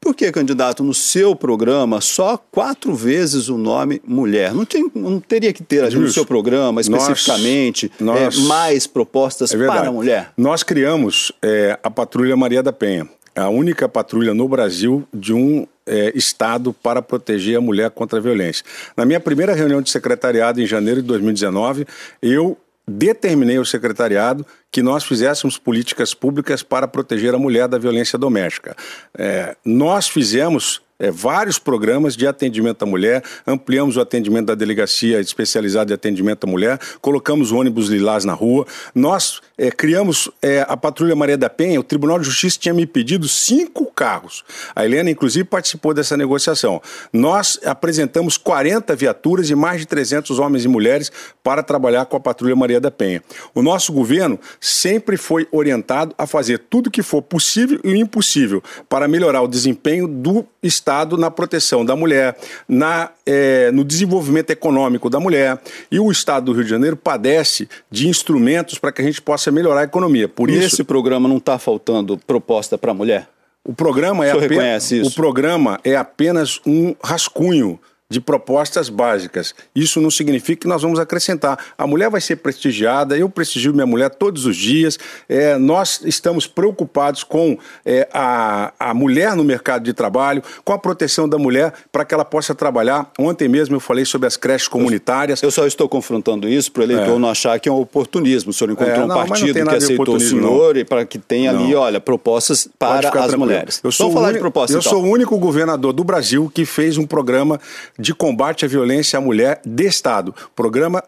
Por 0.00 0.14
que, 0.14 0.32
candidato, 0.32 0.82
no 0.82 0.94
seu 0.94 1.36
programa 1.36 2.00
só 2.00 2.38
quatro 2.50 2.94
vezes 2.94 3.50
o 3.50 3.58
nome 3.58 4.00
mulher? 4.02 4.54
Não, 4.54 4.64
tinha, 4.64 4.90
não 4.94 5.20
teria 5.20 5.52
que 5.52 5.62
ter 5.62 5.84
ali 5.84 5.96
no 5.96 6.08
seu 6.08 6.24
programa, 6.24 6.80
especificamente, 6.80 7.92
nós, 8.00 8.22
nós, 8.22 8.38
é, 8.38 8.48
mais 8.48 8.86
propostas 8.86 9.52
é 9.52 9.58
para 9.58 9.88
a 9.88 9.92
mulher? 9.92 10.32
Nós 10.38 10.62
criamos 10.62 11.30
é, 11.42 11.78
a 11.82 11.90
Patrulha 11.90 12.34
Maria 12.34 12.62
da 12.62 12.72
Penha 12.72 13.06
a 13.34 13.48
única 13.48 13.88
patrulha 13.88 14.34
no 14.34 14.48
Brasil 14.48 15.06
de 15.12 15.32
um 15.32 15.66
é, 15.86 16.12
Estado 16.14 16.72
para 16.72 17.00
proteger 17.00 17.56
a 17.56 17.60
mulher 17.60 17.90
contra 17.90 18.18
a 18.18 18.22
violência. 18.22 18.64
Na 18.96 19.04
minha 19.04 19.20
primeira 19.20 19.54
reunião 19.54 19.80
de 19.80 19.90
secretariado, 19.90 20.60
em 20.60 20.66
janeiro 20.66 21.00
de 21.00 21.08
2019, 21.08 21.86
eu 22.20 22.56
determinei 22.90 23.56
ao 23.56 23.64
secretariado 23.64 24.44
que 24.70 24.82
nós 24.82 25.04
fizéssemos 25.04 25.56
políticas 25.56 26.12
públicas 26.12 26.62
para 26.62 26.88
proteger 26.88 27.34
a 27.34 27.38
mulher 27.38 27.68
da 27.68 27.78
violência 27.78 28.18
doméstica. 28.18 28.76
É, 29.16 29.56
nós 29.64 30.08
fizemos 30.08 30.82
é, 31.00 31.10
vários 31.10 31.58
programas 31.58 32.14
de 32.14 32.26
atendimento 32.26 32.82
à 32.82 32.86
mulher, 32.86 33.24
ampliamos 33.46 33.96
o 33.96 34.00
atendimento 34.00 34.46
da 34.46 34.54
delegacia 34.54 35.18
especializada 35.18 35.86
de 35.86 35.94
atendimento 35.94 36.44
à 36.44 36.46
mulher, 36.46 36.78
colocamos 37.00 37.50
ônibus 37.50 37.88
lilás 37.88 38.24
na 38.24 38.34
rua, 38.34 38.66
nós 38.94 39.40
é, 39.56 39.70
criamos 39.70 40.30
é, 40.42 40.64
a 40.68 40.76
Patrulha 40.76 41.16
Maria 41.16 41.38
da 41.38 41.48
Penha, 41.48 41.80
o 41.80 41.82
Tribunal 41.82 42.18
de 42.18 42.26
Justiça 42.26 42.58
tinha 42.58 42.74
me 42.74 42.86
pedido 42.86 43.26
cinco 43.26 43.90
carros. 43.90 44.44
A 44.76 44.84
Helena, 44.84 45.10
inclusive, 45.10 45.44
participou 45.44 45.94
dessa 45.94 46.16
negociação. 46.16 46.82
Nós 47.12 47.58
apresentamos 47.64 48.36
40 48.36 48.94
viaturas 48.94 49.48
e 49.48 49.54
mais 49.54 49.80
de 49.80 49.86
300 49.86 50.38
homens 50.38 50.64
e 50.66 50.68
mulheres 50.68 51.10
para 51.42 51.62
trabalhar 51.62 52.04
com 52.04 52.16
a 52.16 52.20
Patrulha 52.20 52.54
Maria 52.54 52.80
da 52.80 52.90
Penha. 52.90 53.22
O 53.54 53.62
nosso 53.62 53.92
governo 53.92 54.38
sempre 54.60 55.16
foi 55.16 55.48
orientado 55.50 56.14
a 56.18 56.26
fazer 56.26 56.58
tudo 56.58 56.90
que 56.90 57.02
for 57.02 57.22
possível 57.22 57.80
e 57.82 57.96
impossível 57.96 58.62
para 58.88 59.08
melhorar 59.08 59.40
o 59.40 59.48
desempenho 59.48 60.06
do 60.06 60.44
Estado 60.62 60.89
na 61.16 61.30
proteção 61.30 61.84
da 61.84 61.94
mulher, 61.94 62.36
na, 62.68 63.10
é, 63.24 63.70
no 63.72 63.84
desenvolvimento 63.84 64.50
econômico 64.50 65.08
da 65.08 65.20
mulher. 65.20 65.60
E 65.90 65.98
o 65.98 66.10
Estado 66.10 66.46
do 66.46 66.52
Rio 66.52 66.64
de 66.64 66.70
Janeiro 66.70 66.96
padece 66.96 67.68
de 67.90 68.08
instrumentos 68.08 68.78
para 68.78 68.92
que 68.92 69.00
a 69.00 69.04
gente 69.04 69.22
possa 69.22 69.50
melhorar 69.50 69.80
a 69.80 69.84
economia. 69.84 70.28
Por 70.28 70.48
Nesse 70.48 70.66
isso, 70.66 70.84
programa 70.84 71.28
não 71.28 71.36
está 71.36 71.58
faltando 71.58 72.18
proposta 72.18 72.76
para 72.76 72.90
a 72.90 72.94
mulher? 72.94 73.28
O 73.64 73.74
programa, 73.74 74.26
é 74.26 74.32
apenas, 74.32 74.90
o 74.90 75.14
programa 75.14 75.78
é 75.84 75.94
apenas 75.94 76.60
um 76.66 76.94
rascunho 77.04 77.78
de 78.10 78.20
propostas 78.20 78.88
básicas. 78.88 79.54
Isso 79.74 80.00
não 80.00 80.10
significa 80.10 80.62
que 80.62 80.68
nós 80.68 80.82
vamos 80.82 80.98
acrescentar. 80.98 81.56
A 81.78 81.86
mulher 81.86 82.10
vai 82.10 82.20
ser 82.20 82.36
prestigiada, 82.36 83.16
eu 83.16 83.30
prestigio 83.30 83.72
minha 83.72 83.86
mulher 83.86 84.10
todos 84.10 84.46
os 84.46 84.56
dias. 84.56 84.98
É, 85.28 85.56
nós 85.56 86.00
estamos 86.04 86.46
preocupados 86.46 87.22
com 87.22 87.56
é, 87.86 88.08
a, 88.12 88.72
a 88.80 88.92
mulher 88.92 89.36
no 89.36 89.44
mercado 89.44 89.84
de 89.84 89.92
trabalho, 89.92 90.42
com 90.64 90.72
a 90.72 90.78
proteção 90.78 91.28
da 91.28 91.38
mulher 91.38 91.72
para 91.92 92.04
que 92.04 92.12
ela 92.12 92.24
possa 92.24 92.52
trabalhar. 92.52 93.08
Ontem 93.16 93.48
mesmo 93.48 93.76
eu 93.76 93.80
falei 93.80 94.04
sobre 94.04 94.26
as 94.26 94.36
creches 94.36 94.66
comunitárias. 94.66 95.40
Eu 95.40 95.52
só 95.52 95.64
estou 95.64 95.88
confrontando 95.88 96.48
isso 96.48 96.72
para 96.72 96.80
o 96.80 96.84
eleitor 96.84 97.14
é. 97.14 97.18
não 97.18 97.30
achar 97.30 97.60
que 97.60 97.68
é 97.68 97.72
um 97.72 97.80
oportunismo. 97.80 98.50
O 98.50 98.52
senhor 98.52 98.72
encontrou 98.72 99.04
é, 99.04 99.06
não, 99.06 99.22
um 99.22 99.26
partido 99.26 99.54
que 99.54 99.74
aceitou 99.76 100.16
o 100.16 100.20
senhor 100.20 100.74
não. 100.74 100.80
e 100.80 100.84
para 100.84 101.04
que 101.04 101.18
tenha 101.18 101.50
ali, 101.50 101.76
olha, 101.76 102.00
propostas 102.00 102.68
para 102.76 103.06
as 103.06 103.12
tranquilo. 103.12 103.38
mulheres. 103.38 103.80
Eu 103.84 103.92
sou 103.92 104.10
falar 104.10 104.32
de 104.32 104.40
propostas. 104.40 104.74
Eu 104.74 104.80
então. 104.80 104.90
sou 104.90 105.04
o 105.04 105.06
único 105.08 105.38
governador 105.38 105.92
do 105.92 106.02
Brasil 106.02 106.50
que 106.52 106.64
fez 106.64 106.98
um 106.98 107.06
programa 107.06 107.60
de 108.00 108.14
combate 108.14 108.64
à 108.64 108.68
violência 108.68 109.18
à 109.18 109.20
mulher 109.20 109.60
de 109.64 109.86
Estado. 109.86 110.34
Programa 110.56 111.04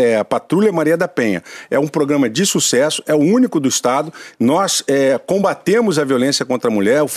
é, 0.00 0.22
Patrulha 0.22 0.72
Maria 0.72 0.96
da 0.96 1.08
Penha. 1.08 1.42
É 1.70 1.78
um 1.78 1.88
programa 1.88 2.30
de 2.30 2.46
sucesso, 2.46 3.02
é 3.06 3.14
o 3.14 3.18
único 3.18 3.58
do 3.58 3.68
Estado. 3.68 4.12
Nós 4.38 4.82
é, 4.86 5.18
combatemos 5.18 5.98
a 5.98 6.04
violência 6.04 6.46
contra 6.46 6.70
a 6.70 6.72
mulher, 6.72 7.02
o 7.02 7.08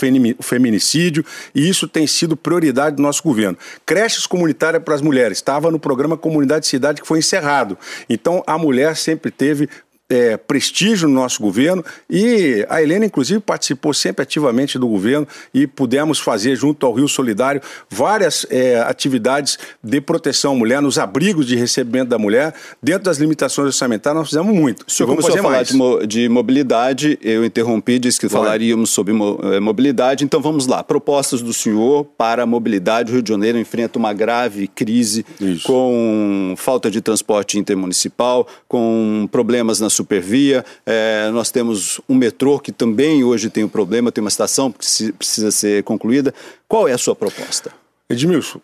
feminicídio, 0.42 1.24
e 1.54 1.68
isso 1.68 1.86
tem 1.86 2.06
sido 2.06 2.36
prioridade 2.36 2.96
do 2.96 3.02
nosso 3.02 3.22
governo. 3.22 3.56
Creches 3.86 4.26
comunitárias 4.26 4.82
para 4.82 4.94
as 4.94 5.00
mulheres, 5.00 5.38
estava 5.38 5.70
no 5.70 5.78
programa 5.78 6.16
Comunidade 6.16 6.66
Cidade 6.66 7.00
que 7.00 7.06
foi 7.06 7.20
encerrado. 7.20 7.78
Então 8.08 8.42
a 8.46 8.58
mulher 8.58 8.96
sempre 8.96 9.30
teve 9.30 9.68
é, 10.12 10.36
prestígio 10.36 11.08
no 11.08 11.14
nosso 11.14 11.40
governo 11.40 11.82
e 12.08 12.66
a 12.68 12.82
Helena, 12.82 13.06
inclusive, 13.06 13.40
participou 13.40 13.94
sempre 13.94 14.22
ativamente 14.22 14.78
do 14.78 14.86
governo 14.86 15.26
e 15.54 15.66
pudemos 15.66 16.18
fazer, 16.18 16.54
junto 16.54 16.84
ao 16.84 16.92
Rio 16.92 17.08
Solidário, 17.08 17.62
várias 17.88 18.46
é, 18.50 18.78
atividades 18.80 19.58
de 19.82 20.00
proteção 20.02 20.52
à 20.52 20.54
mulher, 20.54 20.82
nos 20.82 20.98
abrigos 20.98 21.46
de 21.46 21.56
recebimento 21.56 22.10
da 22.10 22.18
mulher, 22.18 22.52
dentro 22.82 23.04
das 23.04 23.16
limitações 23.16 23.68
orçamentárias, 23.68 24.18
nós 24.20 24.28
fizemos 24.28 24.54
muito. 24.54 24.84
O 24.86 24.90
senhor 24.90 25.06
vamos 25.06 25.24
fazer 25.24 25.40
falar 25.40 25.62
de, 25.62 25.74
mo 25.74 26.06
de, 26.06 26.28
mobilidade, 26.28 27.18
eu 27.22 27.42
interrompi, 27.42 27.98
disse 27.98 28.20
que 28.20 28.28
Vai. 28.28 28.42
falaríamos 28.42 28.90
sobre 28.90 29.14
é, 29.14 29.60
mobilidade, 29.60 30.24
então 30.24 30.42
vamos 30.42 30.66
lá. 30.66 30.84
Propostas 30.84 31.40
do 31.40 31.54
senhor 31.54 32.04
para 32.04 32.42
a 32.42 32.46
mobilidade. 32.46 33.10
O 33.10 33.14
Rio 33.14 33.22
de 33.22 33.30
Janeiro 33.30 33.58
enfrenta 33.58 33.98
uma 33.98 34.12
grave 34.12 34.68
crise 34.68 35.24
Isso. 35.40 35.66
com 35.66 36.54
falta 36.58 36.90
de 36.90 37.00
transporte 37.00 37.58
intermunicipal, 37.58 38.46
com 38.68 39.26
problemas 39.30 39.80
na 39.80 39.88
Supervia, 40.02 40.64
é, 40.84 41.30
nós 41.30 41.50
temos 41.50 42.00
um 42.08 42.14
metrô 42.14 42.58
que 42.58 42.72
também 42.72 43.22
hoje 43.22 43.48
tem 43.48 43.62
um 43.62 43.68
problema, 43.68 44.10
tem 44.10 44.22
uma 44.22 44.28
estação 44.28 44.70
que 44.70 45.12
precisa 45.12 45.50
ser 45.50 45.84
concluída. 45.84 46.34
Qual 46.66 46.88
é 46.88 46.92
a 46.92 46.98
sua 46.98 47.14
proposta? 47.14 47.72
Edmilson, 48.10 48.60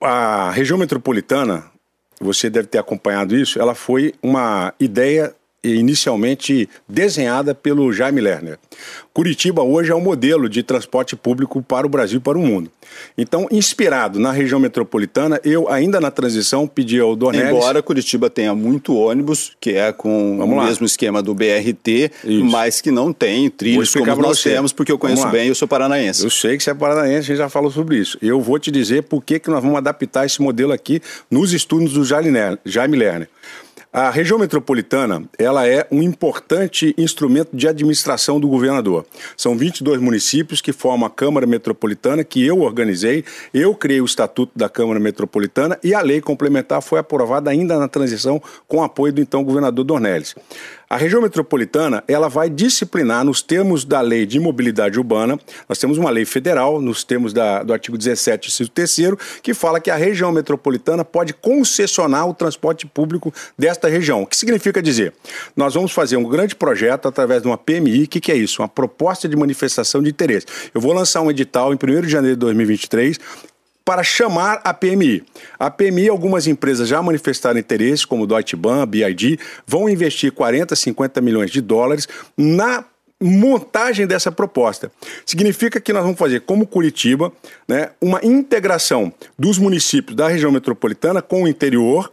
a 0.00 0.50
região 0.50 0.78
metropolitana, 0.78 1.64
você 2.20 2.50
deve 2.50 2.68
ter 2.68 2.78
acompanhado 2.78 3.34
isso, 3.34 3.58
ela 3.58 3.74
foi 3.74 4.14
uma 4.22 4.74
ideia 4.78 5.34
inicialmente 5.62 6.68
desenhada 6.88 7.54
pelo 7.54 7.92
Jaime 7.92 8.20
Lerner. 8.20 8.58
Curitiba 9.12 9.62
hoje 9.62 9.90
é 9.90 9.94
um 9.94 10.00
modelo 10.00 10.48
de 10.48 10.62
transporte 10.62 11.16
público 11.16 11.60
para 11.60 11.86
o 11.86 11.90
Brasil 11.90 12.18
e 12.18 12.20
para 12.20 12.38
o 12.38 12.40
mundo. 12.40 12.70
Então, 13.16 13.48
inspirado 13.50 14.20
na 14.20 14.30
região 14.30 14.60
metropolitana, 14.60 15.40
eu 15.44 15.68
ainda 15.68 16.00
na 16.00 16.10
transição 16.10 16.66
pedi 16.66 17.00
ao 17.00 17.16
Dornelles... 17.16 17.50
Embora 17.50 17.82
Curitiba 17.82 18.30
tenha 18.30 18.54
muito 18.54 18.94
ônibus, 18.94 19.56
que 19.60 19.72
é 19.72 19.92
com 19.92 20.36
Vamos 20.38 20.54
o 20.54 20.58
lá. 20.58 20.66
mesmo 20.66 20.86
esquema 20.86 21.20
do 21.20 21.34
BRT, 21.34 22.12
Isso. 22.24 22.44
mas 22.44 22.80
que 22.80 22.92
não 22.92 23.12
tem 23.12 23.50
trilhos 23.50 23.92
como 23.92 24.06
nós 24.16 24.38
você. 24.38 24.50
temos, 24.50 24.72
porque 24.72 24.92
eu 24.92 24.98
conheço 24.98 25.26
bem 25.28 25.46
e 25.46 25.48
eu 25.48 25.54
sou 25.54 25.66
paranaense. 25.66 26.22
Eu 26.22 26.30
sei 26.30 26.56
que 26.56 26.62
você 26.62 26.70
é 26.70 26.74
paranaense, 26.74 27.18
a 27.18 27.22
gente 27.22 27.36
já 27.38 27.48
falou 27.48 27.70
sobre 27.70 27.96
isso. 27.96 28.16
Eu 28.22 28.40
vou 28.40 28.58
te 28.58 28.70
dizer 28.70 29.02
por 29.02 29.22
que, 29.22 29.40
que 29.40 29.50
nós 29.50 29.62
vamos 29.62 29.76
adaptar 29.76 30.24
esse 30.24 30.40
modelo 30.40 30.72
aqui 30.72 31.00
nos 31.28 31.52
estudos 31.52 31.92
do 31.92 32.04
Jaime 32.04 32.96
Lerner. 32.96 33.28
A 33.90 34.10
região 34.10 34.38
metropolitana, 34.38 35.24
ela 35.38 35.66
é 35.66 35.86
um 35.90 36.02
importante 36.02 36.94
instrumento 36.98 37.56
de 37.56 37.66
administração 37.66 38.38
do 38.38 38.46
governador. 38.46 39.06
São 39.34 39.56
22 39.56 39.98
municípios 39.98 40.60
que 40.60 40.74
formam 40.74 41.06
a 41.06 41.10
Câmara 41.10 41.46
Metropolitana, 41.46 42.22
que 42.22 42.44
eu 42.44 42.60
organizei, 42.60 43.24
eu 43.52 43.74
criei 43.74 44.02
o 44.02 44.04
Estatuto 44.04 44.52
da 44.54 44.68
Câmara 44.68 45.00
Metropolitana 45.00 45.78
e 45.82 45.94
a 45.94 46.02
lei 46.02 46.20
complementar 46.20 46.82
foi 46.82 46.98
aprovada 46.98 47.50
ainda 47.50 47.78
na 47.78 47.88
transição 47.88 48.42
com 48.66 48.82
apoio 48.82 49.10
do 49.10 49.22
então 49.22 49.42
governador 49.42 49.86
Dornelles. 49.86 50.34
A 50.90 50.96
região 50.96 51.20
metropolitana 51.20 52.02
ela 52.08 52.28
vai 52.28 52.48
disciplinar 52.48 53.22
nos 53.22 53.42
termos 53.42 53.84
da 53.84 54.00
lei 54.00 54.24
de 54.24 54.40
mobilidade 54.40 54.98
urbana. 54.98 55.38
Nós 55.68 55.78
temos 55.78 55.98
uma 55.98 56.08
lei 56.08 56.24
federal, 56.24 56.80
nos 56.80 57.04
termos 57.04 57.34
da, 57.34 57.62
do 57.62 57.74
artigo 57.74 57.98
17, 57.98 58.48
inciso 58.48 58.70
3, 58.70 58.98
que 59.42 59.52
fala 59.52 59.80
que 59.80 59.90
a 59.90 59.96
região 59.96 60.32
metropolitana 60.32 61.04
pode 61.04 61.34
concessionar 61.34 62.26
o 62.26 62.32
transporte 62.32 62.86
público 62.86 63.32
desta 63.58 63.86
região. 63.86 64.22
O 64.22 64.26
que 64.26 64.36
significa 64.36 64.80
dizer? 64.80 65.12
Nós 65.54 65.74
vamos 65.74 65.92
fazer 65.92 66.16
um 66.16 66.24
grande 66.24 66.56
projeto 66.56 67.06
através 67.06 67.42
de 67.42 67.48
uma 67.48 67.58
PMI. 67.58 68.04
O 68.04 68.08
que, 68.08 68.18
que 68.18 68.32
é 68.32 68.36
isso? 68.36 68.62
Uma 68.62 68.68
proposta 68.68 69.28
de 69.28 69.36
manifestação 69.36 70.02
de 70.02 70.08
interesse. 70.08 70.46
Eu 70.72 70.80
vou 70.80 70.94
lançar 70.94 71.20
um 71.20 71.30
edital 71.30 71.70
em 71.74 71.76
1 71.76 72.00
de 72.00 72.08
janeiro 72.08 72.36
de 72.36 72.40
2023 72.40 73.18
para 73.88 74.02
chamar 74.02 74.60
a 74.64 74.74
PMI. 74.74 75.24
A 75.58 75.70
PMI, 75.70 76.10
algumas 76.10 76.46
empresas 76.46 76.86
já 76.86 77.00
manifestaram 77.00 77.58
interesse, 77.58 78.06
como 78.06 78.26
Deutsche 78.26 78.54
Bank, 78.54 78.86
BID, 78.90 79.40
vão 79.66 79.88
investir 79.88 80.30
40, 80.30 80.76
50 80.76 81.22
milhões 81.22 81.50
de 81.50 81.62
dólares 81.62 82.06
na 82.36 82.84
montagem 83.18 84.06
dessa 84.06 84.30
proposta. 84.30 84.92
Significa 85.24 85.80
que 85.80 85.90
nós 85.90 86.02
vamos 86.02 86.18
fazer, 86.18 86.42
como 86.42 86.66
Curitiba, 86.66 87.32
né, 87.66 87.88
uma 87.98 88.20
integração 88.22 89.10
dos 89.38 89.56
municípios 89.56 90.14
da 90.14 90.28
região 90.28 90.52
metropolitana 90.52 91.22
com 91.22 91.44
o 91.44 91.48
interior 91.48 92.12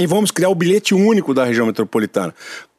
e 0.00 0.06
vamos 0.06 0.32
criar 0.32 0.48
o 0.48 0.54
bilhete 0.54 0.94
único 0.94 1.32
da 1.32 1.44
região 1.44 1.66
metropolitana 1.66 2.34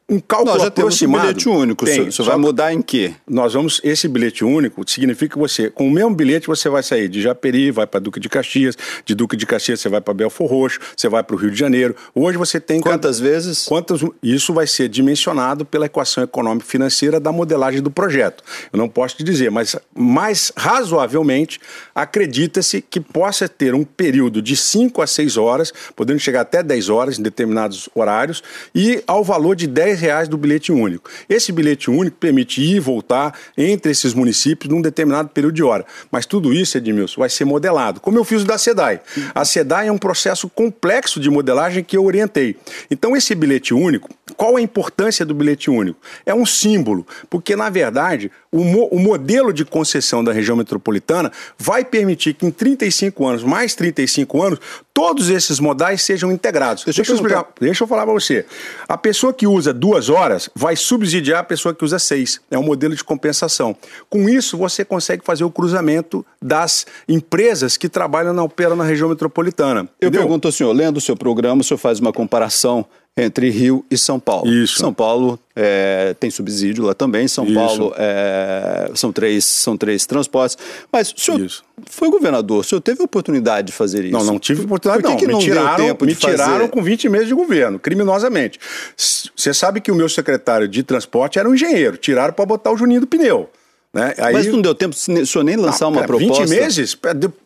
um 0.10 0.20
cálculo 0.20 0.54
Nós 0.54 0.62
já 0.64 0.68
aproximado. 0.68 1.22
Temos 1.22 1.46
um 1.46 1.52
bilhete 1.52 1.62
único. 1.64 1.86
Tem, 1.86 2.08
isso 2.08 2.24
vai 2.24 2.38
mudar 2.38 2.74
em 2.74 2.82
quê? 2.82 3.14
Nós 3.28 3.54
vamos. 3.54 3.80
Esse 3.84 4.08
bilhete 4.08 4.44
único 4.44 4.90
significa 4.90 5.34
que 5.34 5.40
você, 5.40 5.70
com 5.70 5.88
o 5.88 5.92
mesmo 5.92 6.16
bilhete, 6.16 6.48
você 6.48 6.68
vai 6.68 6.82
sair 6.82 7.08
de 7.08 7.22
Japeri, 7.22 7.70
vai 7.70 7.86
para 7.86 8.00
Duque 8.00 8.20
de 8.20 8.28
Caxias, 8.28 8.76
de 9.06 9.14
Duque 9.14 9.36
de 9.36 9.46
Caxias 9.46 9.80
você 9.80 9.90
vai 9.90 10.02
para 10.02 10.14
Belfor 10.14 10.50
Roxo, 10.50 10.80
você 10.96 11.08
vai 11.08 11.24
para 11.24 11.36
o 11.36 11.40
Rio 11.40 11.52
de 11.52 11.60
Janeiro. 11.60 11.96
Hoje 12.16 12.38
você 12.38 12.60
tem. 12.60 12.82
Quantas 12.82 13.20
vezes? 13.20 13.66
Quantas? 13.66 14.02
Isso 14.24 14.54
vai 14.54 14.66
ser 14.66 14.90
dimensionado 14.90 15.64
pela 15.64 15.86
equação 15.86 16.24
econômica 16.24 16.66
financeira 16.66 17.20
da 17.20 17.32
modelagem 17.32 17.82
do 17.82 17.92
projeto. 17.92 18.44
Eu 18.74 18.78
não 18.78 18.90
posso 18.90 19.18
te 19.18 19.24
dizer, 19.24 19.52
mas 19.52 19.76
mais 19.96 20.52
razoavelmente 20.56 21.60
acredita-se 21.94 22.82
que 22.82 23.00
possa 23.00 23.48
ter 23.48 23.76
um 23.76 23.84
período 23.84 24.42
de 24.42 24.56
5 24.56 25.02
a 25.02 25.08
6 25.08 25.38
horas, 25.38 25.74
podendo 25.96 26.20
chegar 26.20 26.42
até 26.42 26.64
10 26.64 26.90
horas 26.90 27.20
em 27.20 27.22
determinados 27.22 27.90
horários, 27.94 28.42
e 28.74 29.04
ao 29.06 29.24
valor 29.24 29.56
de 29.56 29.68
10 29.68 29.99
reais 30.00 30.28
do 30.28 30.38
bilhete 30.38 30.72
único. 30.72 31.10
Esse 31.28 31.52
bilhete 31.52 31.90
único 31.90 32.18
permite 32.18 32.62
ir 32.62 32.78
e 32.78 32.80
voltar 32.80 33.38
entre 33.58 33.92
esses 33.92 34.14
municípios 34.14 34.74
num 34.74 34.82
determinado 34.82 35.30
período 35.30 35.56
de 35.56 35.64
hora. 35.64 35.86
Mas 36.12 36.26
tudo 36.26 36.54
isso, 36.54 36.78
Edmilson, 36.78 37.22
vai 37.22 37.30
ser 37.30 37.46
modelado, 37.46 38.00
como 38.00 38.18
eu 38.18 38.24
fiz 38.24 38.42
o 38.42 38.46
da 38.46 38.58
SEDAI. 38.58 39.02
A 39.34 39.46
SEDAI 39.46 39.88
é 39.88 39.92
um 39.92 39.98
processo 39.98 40.50
complexo 40.50 41.20
de 41.20 41.30
modelagem 41.30 41.84
que 41.84 41.96
eu 41.96 42.06
orientei. 42.06 42.56
Então, 42.90 43.16
esse 43.16 43.36
bilhete 43.36 43.74
único, 43.74 44.10
qual 44.36 44.56
a 44.56 44.62
importância 44.62 45.26
do 45.26 45.34
bilhete 45.34 45.70
único? 45.70 46.00
É 46.26 46.34
um 46.34 46.46
símbolo, 46.46 47.06
porque, 47.30 47.56
na 47.56 47.70
verdade, 47.70 48.32
o, 48.52 48.64
mo 48.64 48.88
o 48.92 49.00
modelo 49.00 49.54
de 49.54 49.66
concessão 49.66 50.24
da 50.24 50.32
região 50.32 50.56
metropolitana 50.58 51.32
vai 51.58 51.84
permitir 51.86 52.34
que 52.34 52.46
em 52.46 52.52
35 52.52 53.28
anos, 53.28 53.44
mais 53.44 53.76
35 53.76 54.42
anos, 54.42 54.60
todos 55.00 55.30
esses 55.30 55.62
modais 55.62 56.02
sejam 56.02 56.30
integrados. 56.30 56.84
Deixa, 56.84 56.98
deixa 56.98 57.14
eu, 57.14 57.16
explicar, 57.16 57.48
deixa 57.58 57.86
eu 57.86 57.88
falar 57.88 58.04
para 58.04 58.12
você. 58.12 58.46
A 58.86 58.98
pessoa 58.98 59.32
que 59.32 59.48
usa 59.48 59.74
duas 59.74 60.10
horas 60.10 60.50
vai 60.54 60.76
subsidiar 60.76 61.40
a 61.40 61.44
pessoa 61.44 61.74
que 61.74 61.86
usa 61.86 61.98
seis. 61.98 62.42
É 62.52 62.60
um 62.60 62.64
modelo 62.64 62.94
de 62.94 63.02
compensação. 63.02 63.74
Com 64.10 64.28
isso, 64.28 64.58
você 64.58 64.84
consegue 64.84 65.24
fazer 65.24 65.46
o 65.46 65.50
cruzamento 65.50 66.26
das 66.42 66.86
empresas 67.08 67.78
que 67.78 67.88
trabalham 67.88 68.34
na 68.34 68.44
opera 68.44 68.76
na 68.76 68.84
região 68.84 69.08
metropolitana. 69.08 69.88
Eu 70.02 70.10
entendeu? 70.10 70.20
pergunto 70.20 70.50
ao 70.50 70.52
senhor, 70.52 70.74
lendo 70.74 70.98
o 70.98 71.02
seu 71.02 71.16
programa, 71.16 71.62
o 71.62 71.64
senhor 71.64 71.78
faz 71.78 72.02
uma 72.02 72.12
comparação 72.12 72.86
entre 73.18 73.50
Rio 73.50 73.86
e 73.92 73.98
São 73.98 74.20
Paulo. 74.20 74.52
Isso. 74.52 74.80
São 74.80 74.94
Paulo 74.94 75.40
é, 75.56 76.16
tem 76.20 76.32
subsídio 76.32 76.86
lá 76.86 76.94
também. 76.94 77.28
São 77.28 77.46
Isso. 77.46 77.54
Paulo 77.54 77.94
é, 77.98 78.92
são, 78.96 79.12
três, 79.12 79.44
são 79.46 79.76
três 79.78 80.06
transportes. 80.06 80.58
Mas 80.92 81.12
o 81.12 81.20
senhor 81.20 81.42
isso. 81.42 81.64
foi 81.86 82.10
governador, 82.10 82.60
o 82.60 82.64
senhor 82.64 82.82
teve 82.82 83.04
oportunidade 83.04 83.68
de 83.68 83.74
fazer 83.74 84.06
isso? 84.06 84.14
Não, 84.14 84.24
não 84.24 84.40
tive 84.40 84.64
oportunidade, 84.64 85.04
Por 85.04 85.18
que 85.18 85.28
não. 85.28 85.40
Que 85.40 85.46
me 85.46 85.54
tiraram, 85.54 85.86
tempo 85.86 86.06
me 86.06 86.16
tiraram 86.16 86.68
com 86.68 86.82
20 86.82 87.10
meses 87.10 87.28
de 87.28 87.34
governo, 87.34 87.78
criminosamente. 87.78 88.60
Você 88.96 89.54
sabe 89.54 89.82
que 89.82 89.92
o 89.92 89.96
meu 89.96 90.08
secretário 90.08 90.68
de 90.68 90.84
transporte 90.84 91.38
era 91.38 91.50
um 91.50 91.54
engenheiro, 91.54 91.98
tiraram 91.98 92.34
para 92.34 92.46
botar 92.46 92.72
o 92.72 92.78
Juninho 92.78 93.02
do 93.02 93.08
pneu. 93.08 93.50
Né? 93.92 94.14
Aí... 94.20 94.34
Mas 94.34 94.46
não 94.46 94.62
deu 94.62 94.76
tempo 94.76 94.96
o 94.96 95.26
senhor 95.26 95.44
nem 95.44 95.56
lançar 95.56 95.88
uma 95.88 96.04
proposta? 96.04 96.46
20 96.46 96.50
meses? 96.50 96.98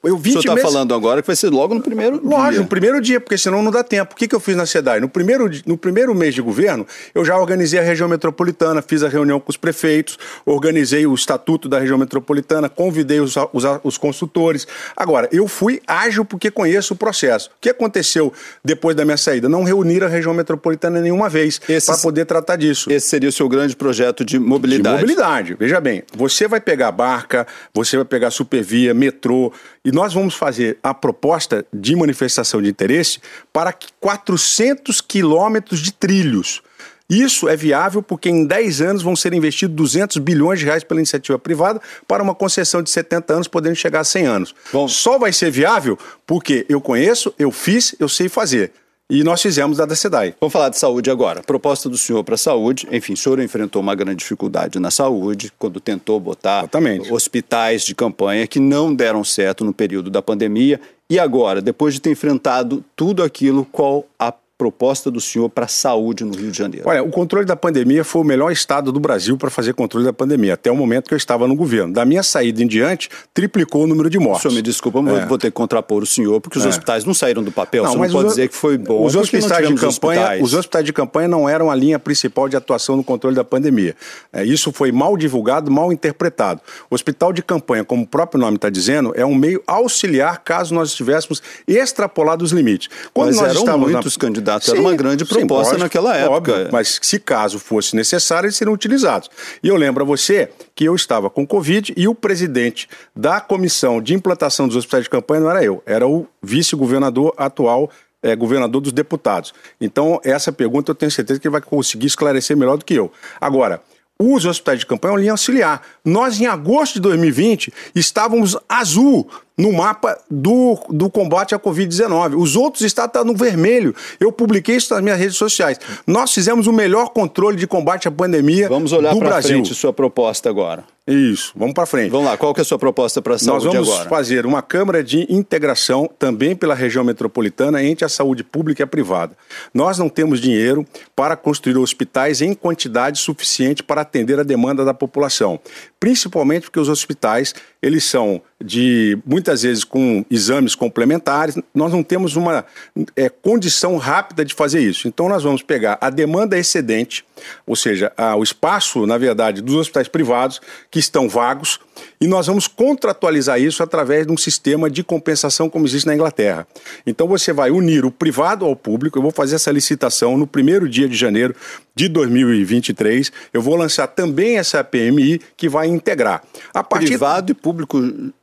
Eu 0.04 0.18
20 0.18 0.38
o 0.38 0.42
senhor 0.42 0.58
está 0.58 0.68
falando 0.68 0.94
agora 0.94 1.22
que 1.22 1.28
vai 1.28 1.38
ser 1.38 1.50
logo 1.50 1.74
no 1.74 1.82
primeiro 1.82 2.16
Lógico, 2.16 2.30
dia. 2.30 2.38
Lógico, 2.38 2.64
no 2.64 2.68
primeiro 2.68 3.02
dia, 3.02 3.20
porque 3.22 3.38
senão 3.38 3.64
não 3.64 3.72
dá 3.72 3.82
tempo. 3.82 4.14
O 4.14 4.16
que, 4.18 4.28
que 4.28 4.36
eu 4.36 4.42
fiz 4.42 4.58
na 4.58 4.66
SEDAI? 4.66 5.00
No 5.00 5.08
primeiro, 5.08 5.50
no 5.66 5.78
primeiro 5.78 6.14
mês 6.14 6.36
de 6.36 6.42
governo, 6.42 6.86
eu 7.16 7.24
já 7.24 7.38
organizei 7.38 7.80
a 7.80 7.84
região 7.84 8.10
metropolitana, 8.10 8.82
fiz 8.82 9.04
a 9.04 9.08
reunião 9.08 9.40
com 9.40 9.50
os 9.50 9.56
prefeitos, 9.56 10.20
organizei 10.46 11.08
o 11.08 11.14
estatuto 11.14 11.70
da 11.70 11.80
região 11.80 11.98
metropolitana, 11.98 12.68
convidei 12.68 13.22
os, 13.22 13.36
os, 13.54 13.64
os 13.82 13.98
consultores. 13.98 14.68
Agora, 14.98 15.30
eu 15.32 15.48
fui 15.48 15.82
ágil 15.88 16.26
porque 16.26 16.52
conheço 16.52 16.94
o 16.94 16.98
processo. 16.98 17.52
O 17.52 17.62
que 17.62 17.70
aconteceu 17.70 18.34
depois 18.66 18.98
da 18.98 19.06
minha 19.06 19.18
saída? 19.18 19.48
Não 19.48 19.64
reunir 19.64 20.04
a 20.04 20.10
região 20.10 20.34
metropolitana 20.34 21.00
nenhuma 21.00 21.30
vez 21.30 21.58
para 21.86 21.98
poder 22.00 22.26
tratar 22.26 22.58
disso. 22.58 22.92
Esse 22.92 23.08
seria 23.08 23.30
o 23.30 23.32
seu 23.32 23.48
grande 23.48 23.78
projeto 23.78 24.26
de 24.26 24.38
mobilidade. 24.38 24.98
De 24.98 25.02
mobilidade. 25.04 25.56
Veja 25.58 25.80
bem, 25.80 26.04
você 26.14 26.33
você 26.34 26.48
vai 26.48 26.60
pegar 26.60 26.92
barca, 26.92 27.46
você 27.74 27.96
vai 27.96 28.06
pegar 28.06 28.32
supervia, 28.32 28.94
metrô, 28.94 29.54
e 29.84 29.92
nós 29.92 30.14
vamos 30.14 30.36
fazer 30.36 30.78
a 30.82 30.94
proposta 30.94 31.66
de 31.74 31.96
manifestação 31.96 32.62
de 32.62 32.70
interesse 32.70 33.20
para 33.52 33.74
400 34.00 35.02
quilômetros 35.02 35.80
de 35.80 35.92
trilhos. 35.94 36.62
Isso 37.10 37.48
é 37.48 37.56
viável 37.56 38.02
porque 38.02 38.30
em 38.30 38.46
10 38.46 38.82
anos 38.82 39.04
vão 39.04 39.16
ser 39.16 39.34
investidos 39.34 39.76
200 39.76 40.18
bilhões 40.18 40.60
de 40.60 40.66
reais 40.66 40.84
pela 40.84 41.00
iniciativa 41.00 41.38
privada 41.38 41.82
para 42.08 42.24
uma 42.24 42.34
concessão 42.34 42.82
de 42.82 42.90
70 42.90 43.34
anos, 43.34 43.48
podendo 43.48 43.76
chegar 43.76 44.00
a 44.00 44.04
100 44.04 44.26
anos. 44.26 44.56
Bom, 44.72 44.88
Só 44.88 45.20
vai 45.20 45.32
ser 45.32 45.52
viável 45.52 45.98
porque 46.26 46.66
eu 46.70 46.82
conheço, 46.82 47.34
eu 47.38 47.52
fiz, 47.52 47.96
eu 48.00 48.08
sei 48.08 48.30
fazer. 48.30 48.72
E 49.14 49.24
nós 49.24 49.44
fizemos 49.44 49.80
a 49.80 49.86
da 49.86 49.96
SEDAI. 49.96 50.34
Vamos 50.42 50.52
falar 50.52 50.70
de 50.70 50.80
saúde 50.80 51.12
agora. 51.12 51.44
Proposta 51.44 51.88
do 51.88 51.96
senhor 51.96 52.24
para 52.24 52.34
a 52.34 52.38
saúde. 52.38 52.88
Enfim, 52.92 53.14
o 53.14 53.18
senhor 53.18 53.40
enfrentou 53.40 53.80
uma 53.80 53.94
grande 53.94 54.16
dificuldade 54.16 54.80
na 54.80 54.90
saúde 54.90 55.54
quando 55.60 55.80
tentou 55.80 56.20
botar 56.20 56.62
Exatamente. 56.62 57.14
hospitais 57.14 57.84
de 57.84 57.94
campanha 57.94 58.48
que 58.48 58.60
não 58.60 58.92
deram 58.92 59.24
certo 59.24 59.64
no 59.64 59.72
período 59.72 60.10
da 60.10 60.20
pandemia. 60.20 60.82
E 61.08 61.20
agora, 61.20 61.62
depois 61.62 61.94
de 61.94 62.02
ter 62.02 62.10
enfrentado 62.10 62.84
tudo 62.96 63.22
aquilo, 63.22 63.66
qual 63.66 64.04
a 64.18 64.34
proposta 64.58 65.10
do 65.10 65.20
senhor 65.20 65.50
para 65.50 65.66
a 65.66 65.68
saúde 65.68 66.24
no 66.24 66.36
Rio 66.36 66.52
de 66.52 66.58
Janeiro? 66.58 66.88
Olha, 66.88 67.04
o 67.04 67.10
controle 67.10 67.46
da 67.46 67.56
pandemia 67.56 68.04
foi 68.04 68.22
o 68.22 68.26
melhor 68.26 68.52
estado 68.52 68.92
do 68.92 69.00
Brasil 69.00 69.38
para 69.38 69.50
fazer 69.50 69.74
controle 69.74 70.06
da 70.06 70.14
pandemia, 70.14 70.54
até 70.54 70.72
o 70.72 70.76
momento 70.76 71.08
que 71.08 71.14
eu 71.14 71.18
estava 71.18 71.48
no 71.48 71.56
governo. 71.56 71.94
Da 71.94 72.06
minha 72.06 72.24
saída 72.24 72.62
em 72.64 72.68
diante, 72.68 73.10
triplicou 73.34 73.84
o 73.84 73.88
número 73.88 74.10
de 74.10 74.20
mortes. 74.20 74.46
O 74.46 74.50
senhor 74.50 74.56
me 74.56 74.62
desculpa, 74.62 75.02
mas 75.02 75.20
é. 75.20 75.26
vou 75.26 75.38
ter 75.38 75.48
que 75.48 75.54
contrapor 75.54 76.04
o 76.04 76.06
senhor, 76.06 76.40
porque 76.40 76.58
os 76.58 76.66
é. 76.66 76.70
hospitais 76.70 77.06
não 77.06 77.14
saíram 77.14 77.44
do 77.44 77.52
papel. 77.52 77.84
Não, 77.84 77.92
você 77.94 77.98
não 77.98 78.10
pode 78.10 78.30
dizer 78.30 78.50
que 78.50 78.56
foi 78.56 78.78
bom. 78.78 79.06
Os 79.06 79.16
hospitais 79.16 79.68
de 79.68 79.76
campanha, 79.76 80.22
hospitais. 80.22 80.44
os 80.44 80.54
hospitais 80.54 80.86
de 80.86 80.94
campanha 80.94 81.28
não 81.28 81.50
eram 81.50 81.72
a 81.72 81.76
linha 81.76 82.00
principal 82.00 82.48
de 82.48 82.56
atuação 82.56 82.96
no 82.96 83.04
controle 83.04 83.36
da 83.36 83.44
pandemia. 83.44 83.96
É, 84.32 84.44
isso 84.44 84.72
foi 84.72 84.92
mal 84.92 85.18
divulgado, 85.18 85.72
mal 85.72 85.92
interpretado. 85.92 86.62
O 86.90 86.96
hospital 86.96 87.34
de 87.34 87.42
campanha, 87.42 87.84
como 87.84 88.04
o 88.04 88.08
próprio 88.08 88.40
nome 88.40 88.56
está 88.56 88.70
dizendo, 88.70 89.14
é 89.16 89.26
um 89.26 89.36
meio 89.36 89.62
auxiliar 89.66 90.42
caso 90.44 90.74
nós 90.74 90.90
estivéssemos 90.90 91.42
extrapolado 91.68 92.44
os 92.44 92.52
limites. 92.52 92.90
Quando 93.14 93.28
mas 93.28 93.38
nós 93.38 93.50
eram 93.50 93.78
muitos 93.78 94.18
na... 94.18 94.22
candidatos, 94.22 94.43
Sim, 94.66 94.72
era 94.72 94.82
uma 94.82 94.96
grande 94.96 95.24
de 95.24 95.26
proposta 95.26 95.76
Sim, 95.76 95.82
naquela 95.82 96.16
época. 96.16 96.52
Óbvio, 96.52 96.70
mas 96.72 97.00
se 97.02 97.20
caso 97.20 97.60
fosse 97.60 97.96
necessário, 97.96 98.48
eles 98.48 98.56
seriam 98.56 98.74
utilizados. 98.74 99.30
E 99.62 99.68
eu 99.68 99.76
lembro 99.76 100.04
a 100.04 100.06
você 100.06 100.50
que 100.76 100.86
eu 100.86 100.96
estava 100.96 101.30
com 101.30 101.46
Covid 101.46 101.94
e 101.96 102.08
o 102.08 102.16
presidente 102.16 102.88
da 103.16 103.40
comissão 103.40 104.02
de 104.02 104.14
implantação 104.14 104.68
dos 104.68 104.76
hospitais 104.76 105.04
de 105.04 105.10
campanha 105.10 105.42
não 105.42 105.50
era 105.50 105.64
eu, 105.64 105.82
era 105.86 106.08
o 106.08 106.28
vice-governador 106.42 107.34
atual 107.38 107.90
é, 108.24 108.36
governador 108.36 108.82
dos 108.82 108.94
deputados. 108.94 109.54
Então, 109.80 110.20
essa 110.24 110.52
pergunta 110.52 110.92
eu 110.92 110.96
tenho 110.96 111.12
certeza 111.12 111.40
que 111.40 111.48
ele 111.48 111.52
vai 111.52 111.62
conseguir 111.62 112.08
esclarecer 112.08 112.56
melhor 112.56 112.78
do 112.78 112.86
que 112.86 112.94
eu. 112.94 113.12
Agora, 113.40 113.82
os 114.18 114.46
hospitais 114.46 114.80
de 114.80 114.86
campanha 114.86 115.12
é 115.12 115.14
uma 115.14 115.20
linha 115.20 115.32
auxiliar. 115.32 115.82
Nós, 116.06 116.40
em 116.40 116.46
agosto 116.46 116.96
de 116.96 117.02
2020, 117.02 117.74
estávamos 117.94 118.58
azul 118.70 119.30
no 119.58 119.72
mapa 119.72 120.18
do, 120.30 120.80
do 120.90 121.10
combate 121.10 121.54
à 121.54 121.60
Covid-19. 121.60 122.36
Os 122.38 122.56
outros 122.56 122.84
estados 122.84 123.10
estão 123.10 123.24
no 123.24 123.38
vermelho. 123.38 123.96
Eu 124.20 124.32
publiquei 124.32 124.76
isso 124.76 124.94
nas 124.94 125.04
minhas 125.04 125.20
redes 125.20 125.38
sociais. 125.38 125.80
Nós 126.08 126.34
fizemos 126.34 126.68
o 126.68 126.74
melhor 126.74 127.10
controle 127.10 127.58
de 127.58 127.68
combate 127.68 128.08
à 128.08 128.12
pandemia 128.12 128.68
Vamos 128.68 128.92
olhar 128.92 129.16
para 129.16 129.42
frente 129.42 129.74
sua 129.76 129.94
proposta 129.94 130.50
agora. 130.50 130.84
Isso, 131.06 131.52
vamos 131.54 131.74
para 131.74 131.86
frente. 131.86 132.12
Vamos 132.12 132.28
lá, 132.28 132.38
qual 132.38 132.54
que 132.54 132.62
é 132.62 132.64
a 132.64 132.66
sua 132.66 132.80
proposta 132.80 133.22
para 133.22 133.36
a 133.36 133.38
saúde 133.38 133.68
agora? 133.68 133.80
Nós 133.80 133.88
vamos 133.88 134.02
agora? 134.02 134.10
fazer 134.10 134.46
uma 134.46 134.62
câmara 134.62 135.04
de 135.04 135.28
integração 135.30 136.10
também 136.18 136.56
pela 136.56 136.74
região 136.74 137.04
metropolitana 137.04 137.84
entre 137.84 138.06
a 138.06 138.10
saúde 138.10 138.42
pública 138.42 138.82
e 138.82 138.86
a 138.86 138.88
privada. 138.88 139.36
Nós 139.74 139.98
não 139.98 140.08
temos 140.08 140.40
dinheiro 140.40 140.86
para 141.14 141.36
construir 141.36 141.78
hospitais 141.78 142.42
em 142.42 142.54
quantidade 142.54 143.20
suficiente 143.20 143.84
para 143.84 144.02
atender 144.02 144.40
a 144.40 144.44
demanda 144.44 144.86
da 144.86 144.94
população, 144.94 145.60
principalmente 146.00 146.64
porque 146.64 146.80
os 146.80 146.88
hospitais 146.88 147.54
eles 147.84 148.06
são 148.06 148.42
de 148.64 149.18
muitas 149.26 149.64
vezes 149.64 149.84
com 149.84 150.24
exames 150.32 150.74
complementares, 150.74 151.58
nós 151.76 151.92
não 151.92 152.02
temos 152.02 152.38
uma 152.38 152.66
é, 153.14 153.28
condição 153.28 153.98
rápida 153.98 154.46
de 154.46 154.54
fazer 154.54 154.80
isso. 154.80 155.06
Então 155.06 155.28
nós 155.28 155.44
vamos 155.44 155.62
pegar 155.62 155.98
a 156.00 156.10
demanda 156.10 156.58
excedente, 156.58 157.26
ou 157.68 157.76
seja, 157.76 158.14
a, 158.16 158.38
o 158.38 158.42
espaço, 158.42 159.06
na 159.06 159.18
verdade, 159.18 159.62
dos 159.62 159.76
hospitais 159.76 160.08
privados 160.08 160.62
que 160.90 160.98
estão 160.98 161.28
vagos, 161.28 161.78
e 162.22 162.26
nós 162.26 162.48
vamos 162.48 162.68
contratualizar 162.68 163.60
isso 163.60 163.84
através 163.84 164.26
de 164.26 164.32
um 164.32 164.38
sistema 164.38 164.90
de 164.90 165.04
compensação 165.04 165.70
como 165.70 165.86
existe 165.86 166.08
na 166.08 166.16
Inglaterra. 166.16 166.66
Então 167.06 167.28
você 167.28 167.52
vai 167.52 167.70
unir 167.70 168.06
o 168.06 168.12
privado 168.12 168.64
ao 168.64 168.78
público, 168.78 169.18
eu 169.18 169.22
vou 169.22 169.32
fazer 169.32 169.56
essa 169.56 169.72
licitação 169.72 170.38
no 170.38 170.48
primeiro 170.48 170.88
dia 170.88 171.10
de 171.10 171.18
janeiro 171.18 171.54
de 171.94 172.08
2023, 172.08 173.30
eu 173.54 173.62
vou 173.62 173.76
lançar 173.76 174.08
também 174.08 174.58
essa 174.58 174.84
PMI 174.84 175.42
que 175.58 175.68
vai 175.68 175.88
integrar. 175.88 176.44
A 176.74 176.82
partir... 176.82 177.08
Privado 177.08 177.52
e 177.52 177.54
público 177.54 177.73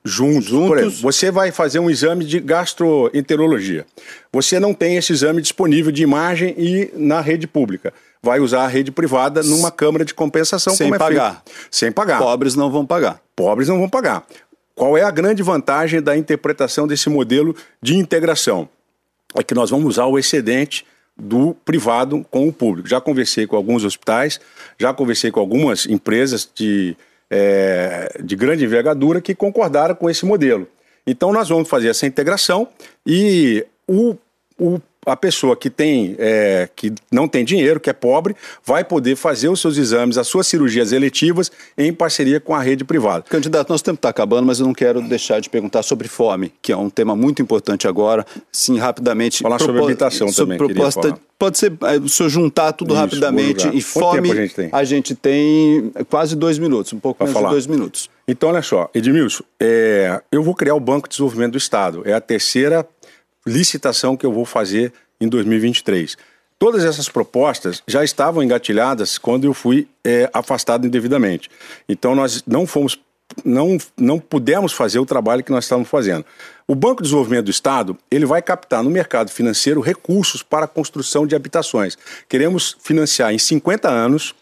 juntos. 0.05 0.45
juntos. 0.45 0.79
Exemplo, 0.79 0.91
você 1.01 1.31
vai 1.31 1.51
fazer 1.51 1.79
um 1.79 1.91
exame 1.91 2.25
de 2.25 2.41
gastroenterologia. 2.41 3.87
Você 4.33 4.59
não 4.61 4.75
tem 4.75 4.97
esse 4.97 5.13
exame 5.13 5.41
disponível 5.41 5.93
de 5.93 6.03
imagem 6.03 6.55
e 6.57 6.91
na 6.95 7.21
rede 7.21 7.47
pública. 7.47 7.93
Vai 8.23 8.41
usar 8.41 8.65
a 8.65 8.69
rede 8.69 8.91
privada 8.91 9.43
numa 9.43 9.71
câmara 9.71 10.05
de 10.05 10.13
compensação. 10.13 10.75
Sem 10.75 10.93
é 10.93 10.99
pagar. 10.99 11.43
Feito. 11.45 11.69
Sem 11.71 11.93
pagar. 11.93 12.19
Pobres 12.19 12.55
não 12.55 12.71
vão 12.71 12.85
pagar. 12.85 13.21
Pobres 13.35 13.69
não 13.69 13.79
vão 13.79 13.89
pagar. 13.89 14.27
Qual 14.75 14.97
é 14.97 15.03
a 15.03 15.11
grande 15.11 15.43
vantagem 15.43 16.03
da 16.03 16.17
interpretação 16.17 16.87
desse 16.87 17.09
modelo 17.09 17.55
de 17.83 17.97
integração? 17.97 18.69
É 19.35 19.43
que 19.43 19.55
nós 19.55 19.71
vamos 19.71 19.87
usar 19.87 20.07
o 20.07 20.19
excedente 20.19 20.85
do 21.17 21.55
privado 21.65 22.25
com 22.31 22.49
o 22.49 22.53
público. 22.53 22.89
Já 22.89 23.01
conversei 23.01 23.47
com 23.47 23.57
alguns 23.57 23.85
hospitais, 23.85 24.41
já 24.79 24.93
conversei 24.93 25.31
com 25.31 25.39
algumas 25.39 25.87
empresas 25.87 26.49
de, 26.55 26.97
é, 27.31 28.19
de 28.23 28.35
grande 28.35 28.65
envergadura 28.65 29.21
que 29.21 29.35
concordaram 29.35 29.95
com 29.95 30.11
esse 30.11 30.27
modelo. 30.27 30.67
Então 31.07 31.33
nós 31.33 31.49
vamos 31.49 31.69
fazer 31.69 31.89
essa 31.89 32.07
integração 32.07 32.69
e 33.07 33.65
o, 33.87 34.17
o 34.59 34.81
a 35.07 35.17
pessoa 35.17 35.57
que 35.57 35.71
tem 35.71 36.15
é, 36.19 36.69
que 36.77 36.93
não 37.11 37.27
tem 37.27 37.45
dinheiro, 37.45 37.81
que 37.81 37.89
é 37.89 37.93
pobre, 37.93 38.37
vai 38.65 38.85
poder 38.85 39.17
fazer 39.17 39.49
os 39.49 39.61
seus 39.61 39.77
exames, 39.77 40.19
as 40.19 40.27
suas 40.27 40.47
cirurgias 40.47 40.93
eletivas 40.93 41.51
em 41.77 41.93
parceria 41.93 42.39
com 42.39 42.55
a 42.55 42.61
rede 42.61 42.85
privada. 42.85 43.25
Candidato, 43.29 43.71
nosso 43.71 43.85
tempo 43.85 43.97
está 43.97 44.11
acabando, 44.11 44.47
mas 44.47 44.61
eu 44.61 44.67
não 44.67 44.75
quero 44.75 45.01
deixar 45.01 45.41
de 45.41 45.49
perguntar 45.49 45.83
sobre 45.83 46.07
fome, 46.09 46.53
que 46.61 46.73
é 46.73 46.77
um 46.77 46.91
tema 46.91 47.17
muito 47.17 47.41
importante 47.41 47.89
agora. 47.89 48.27
Sim, 48.53 48.79
rapidamente. 48.79 49.43
Falar 49.43 49.59
sobre 49.59 49.83
habitação 49.83 50.29
sobre 50.29 50.59
também. 50.59 50.75
Proposta, 50.75 51.19
pode 51.39 51.59
ser 51.59 51.73
é, 51.83 51.97
o 51.97 52.09
senhor 52.09 52.29
juntar 52.29 52.73
tudo 52.73 52.93
Isso, 52.93 53.01
rapidamente. 53.01 53.69
E 53.73 53.81
fome, 53.81 54.31
a 54.31 54.35
gente, 54.35 54.55
tem? 54.55 54.69
a 54.71 54.85
gente 54.85 55.15
tem 55.15 55.93
quase 56.11 56.37
dois 56.37 56.59
minutos, 56.59 56.93
um 56.93 57.01
pouco 57.01 57.19
pra 57.19 57.27
menos 57.27 57.35
falar. 57.35 57.49
de 57.49 57.55
dois 57.55 57.67
minutos. 57.67 58.11
Então, 58.29 58.51
olha 58.51 58.63
só, 58.63 58.89
Edmilson, 58.95 59.43
é, 59.59 60.21
eu 60.31 60.43
vou 60.43 60.55
criar 60.55 60.75
o 60.75 60.81
Banco 60.81 61.09
de 61.09 61.13
Desenvolvimento 61.13 61.53
do 61.53 61.59
Estado. 61.59 62.03
É 62.05 62.13
a 62.13 62.21
terceira 62.21 62.87
licitação 63.51 64.17
que 64.17 64.25
eu 64.25 64.33
vou 64.33 64.45
fazer 64.45 64.93
em 65.21 65.29
2023. 65.29 66.17
Todas 66.59 66.85
essas 66.85 67.09
propostas 67.09 67.83
já 67.87 68.05
estavam 68.05 68.43
engatilhadas 68.43 69.19
quando 69.19 69.45
eu 69.45 69.55
fui 69.55 69.89
é, 70.05 70.31
afastado 70.33 70.87
indevidamente. 70.87 71.51
Então 71.89 72.15
nós 72.15 72.45
não 72.47 72.67
fomos, 72.67 73.01
não, 73.45 73.79
não 73.97 74.19
pudemos 74.19 74.73
fazer 74.73 74.99
o 74.99 75.07
trabalho 75.07 75.43
que 75.43 75.51
nós 75.51 75.65
estávamos 75.65 75.89
fazendo. 75.89 76.25
O 76.69 76.75
Banco 76.75 77.03
de 77.03 77.09
Desenvolvimento 77.09 77.47
do 77.47 77.51
Estado 77.51 77.99
ele 78.11 78.27
vai 78.27 78.43
captar 78.43 78.83
no 78.83 78.91
mercado 78.91 79.31
financeiro 79.31 79.81
recursos 79.81 80.43
para 80.43 80.67
a 80.67 80.69
construção 80.69 81.27
de 81.27 81.35
habitações. 81.35 81.97
Queremos 82.29 82.77
financiar 82.81 83.33
em 83.33 83.39
50 83.39 83.89
anos 83.89 84.35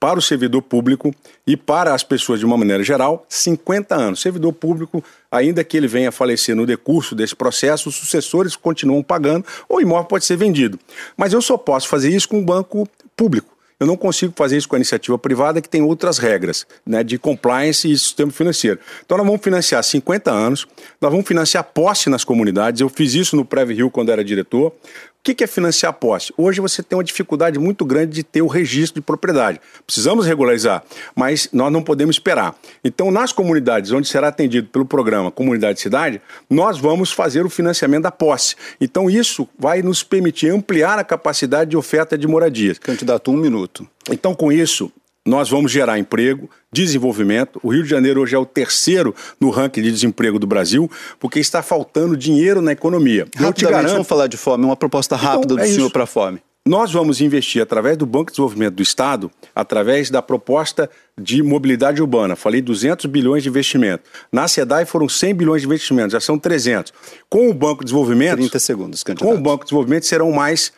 para 0.00 0.18
o 0.18 0.22
servidor 0.22 0.62
público 0.62 1.14
e 1.46 1.56
para 1.56 1.94
as 1.94 2.02
pessoas 2.02 2.38
de 2.38 2.46
uma 2.46 2.56
maneira 2.56 2.82
geral, 2.84 3.26
50 3.28 3.94
anos. 3.94 4.20
Servidor 4.20 4.52
público, 4.52 5.02
ainda 5.30 5.64
que 5.64 5.76
ele 5.76 5.88
venha 5.88 6.10
a 6.10 6.12
falecer 6.12 6.54
no 6.54 6.66
decurso 6.66 7.14
desse 7.14 7.34
processo, 7.34 7.88
os 7.88 7.96
sucessores 7.96 8.54
continuam 8.54 9.02
pagando 9.02 9.44
ou 9.68 9.78
o 9.78 9.80
imóvel 9.80 10.06
pode 10.06 10.24
ser 10.24 10.36
vendido. 10.36 10.78
Mas 11.16 11.32
eu 11.32 11.42
só 11.42 11.56
posso 11.56 11.88
fazer 11.88 12.10
isso 12.10 12.28
com 12.28 12.38
um 12.38 12.44
banco 12.44 12.88
público. 13.16 13.58
Eu 13.80 13.86
não 13.86 13.96
consigo 13.96 14.32
fazer 14.34 14.56
isso 14.56 14.68
com 14.68 14.74
a 14.74 14.78
iniciativa 14.78 15.16
privada, 15.16 15.60
que 15.60 15.68
tem 15.68 15.82
outras 15.82 16.18
regras 16.18 16.66
né, 16.84 17.04
de 17.04 17.16
compliance 17.16 17.88
e 17.88 17.96
sistema 17.96 18.32
financeiro. 18.32 18.80
Então, 19.04 19.16
nós 19.16 19.26
vamos 19.26 19.40
financiar 19.40 19.82
50 19.84 20.32
anos, 20.32 20.66
nós 21.00 21.12
vamos 21.12 21.26
financiar 21.26 21.62
posse 21.62 22.10
nas 22.10 22.24
comunidades. 22.24 22.80
Eu 22.80 22.88
fiz 22.88 23.14
isso 23.14 23.36
no 23.36 23.44
Preve 23.44 23.74
Rio 23.74 23.88
quando 23.88 24.10
era 24.10 24.24
diretor. 24.24 24.72
O 25.20 25.34
que 25.34 25.44
é 25.44 25.46
financiar 25.46 25.92
posse? 25.92 26.32
Hoje 26.38 26.60
você 26.60 26.82
tem 26.82 26.96
uma 26.96 27.04
dificuldade 27.04 27.58
muito 27.58 27.84
grande 27.84 28.12
de 28.12 28.22
ter 28.22 28.40
o 28.40 28.46
registro 28.46 29.00
de 29.00 29.04
propriedade. 29.04 29.60
Precisamos 29.84 30.24
regularizar, 30.24 30.82
mas 31.14 31.50
nós 31.52 31.70
não 31.70 31.82
podemos 31.82 32.16
esperar. 32.16 32.54
Então, 32.82 33.10
nas 33.10 33.30
comunidades 33.30 33.92
onde 33.92 34.08
será 34.08 34.28
atendido 34.28 34.68
pelo 34.68 34.86
programa 34.86 35.30
Comunidade 35.30 35.80
Cidade, 35.80 36.22
nós 36.48 36.78
vamos 36.78 37.12
fazer 37.12 37.44
o 37.44 37.50
financiamento 37.50 38.04
da 38.04 38.10
posse. 38.10 38.56
Então, 38.80 39.10
isso 39.10 39.46
vai 39.58 39.82
nos 39.82 40.02
permitir 40.02 40.50
ampliar 40.50 40.98
a 40.98 41.04
capacidade 41.04 41.70
de 41.70 41.76
oferta 41.76 42.16
de 42.16 42.26
moradias. 42.26 42.78
Candidato, 42.78 43.30
um 43.30 43.36
minuto. 43.36 43.86
Então, 44.10 44.34
com 44.34 44.50
isso, 44.50 44.90
nós 45.28 45.50
vamos 45.50 45.70
gerar 45.70 45.98
emprego, 45.98 46.48
desenvolvimento. 46.72 47.60
O 47.62 47.68
Rio 47.68 47.82
de 47.82 47.88
Janeiro 47.88 48.22
hoje 48.22 48.34
é 48.34 48.38
o 48.38 48.46
terceiro 48.46 49.14
no 49.38 49.50
ranking 49.50 49.82
de 49.82 49.92
desemprego 49.92 50.38
do 50.38 50.46
Brasil, 50.46 50.90
porque 51.20 51.38
está 51.38 51.62
faltando 51.62 52.16
dinheiro 52.16 52.62
na 52.62 52.72
economia. 52.72 53.26
Rapidamente, 53.36 53.64
garanto... 53.64 53.92
vamos 53.92 54.08
falar 54.08 54.26
de 54.26 54.38
fome, 54.38 54.64
uma 54.64 54.76
proposta 54.76 55.16
então, 55.16 55.28
rápida 55.28 55.54
então, 55.54 55.64
é 55.64 55.68
do 55.68 55.74
senhor 55.74 55.90
para 55.90 56.04
a 56.04 56.06
fome. 56.06 56.40
Nós 56.66 56.92
vamos 56.92 57.20
investir 57.20 57.62
através 57.62 57.96
do 57.96 58.04
Banco 58.04 58.26
de 58.26 58.32
Desenvolvimento 58.32 58.74
do 58.74 58.82
Estado, 58.82 59.30
através 59.54 60.10
da 60.10 60.20
proposta 60.20 60.90
de 61.18 61.42
mobilidade 61.42 62.00
urbana. 62.00 62.34
Falei 62.34 62.60
200 62.60 63.06
bilhões 63.06 63.42
de 63.42 63.48
investimento. 63.48 64.04
Na 64.30 64.48
SEDAI 64.48 64.84
foram 64.84 65.08
100 65.08 65.34
bilhões 65.34 65.62
de 65.62 65.66
investimento, 65.66 66.12
já 66.12 66.20
são 66.20 66.38
300. 66.38 66.92
Com 67.28 67.48
o 67.48 67.54
Banco 67.54 67.80
de 67.80 67.86
Desenvolvimento... 67.86 68.36
30 68.36 68.58
segundos, 68.58 69.02
candidato. 69.02 69.28
Com 69.28 69.34
o 69.34 69.40
Banco 69.40 69.64
de 69.64 69.68
Desenvolvimento 69.68 70.04
serão 70.04 70.30
mais 70.30 70.72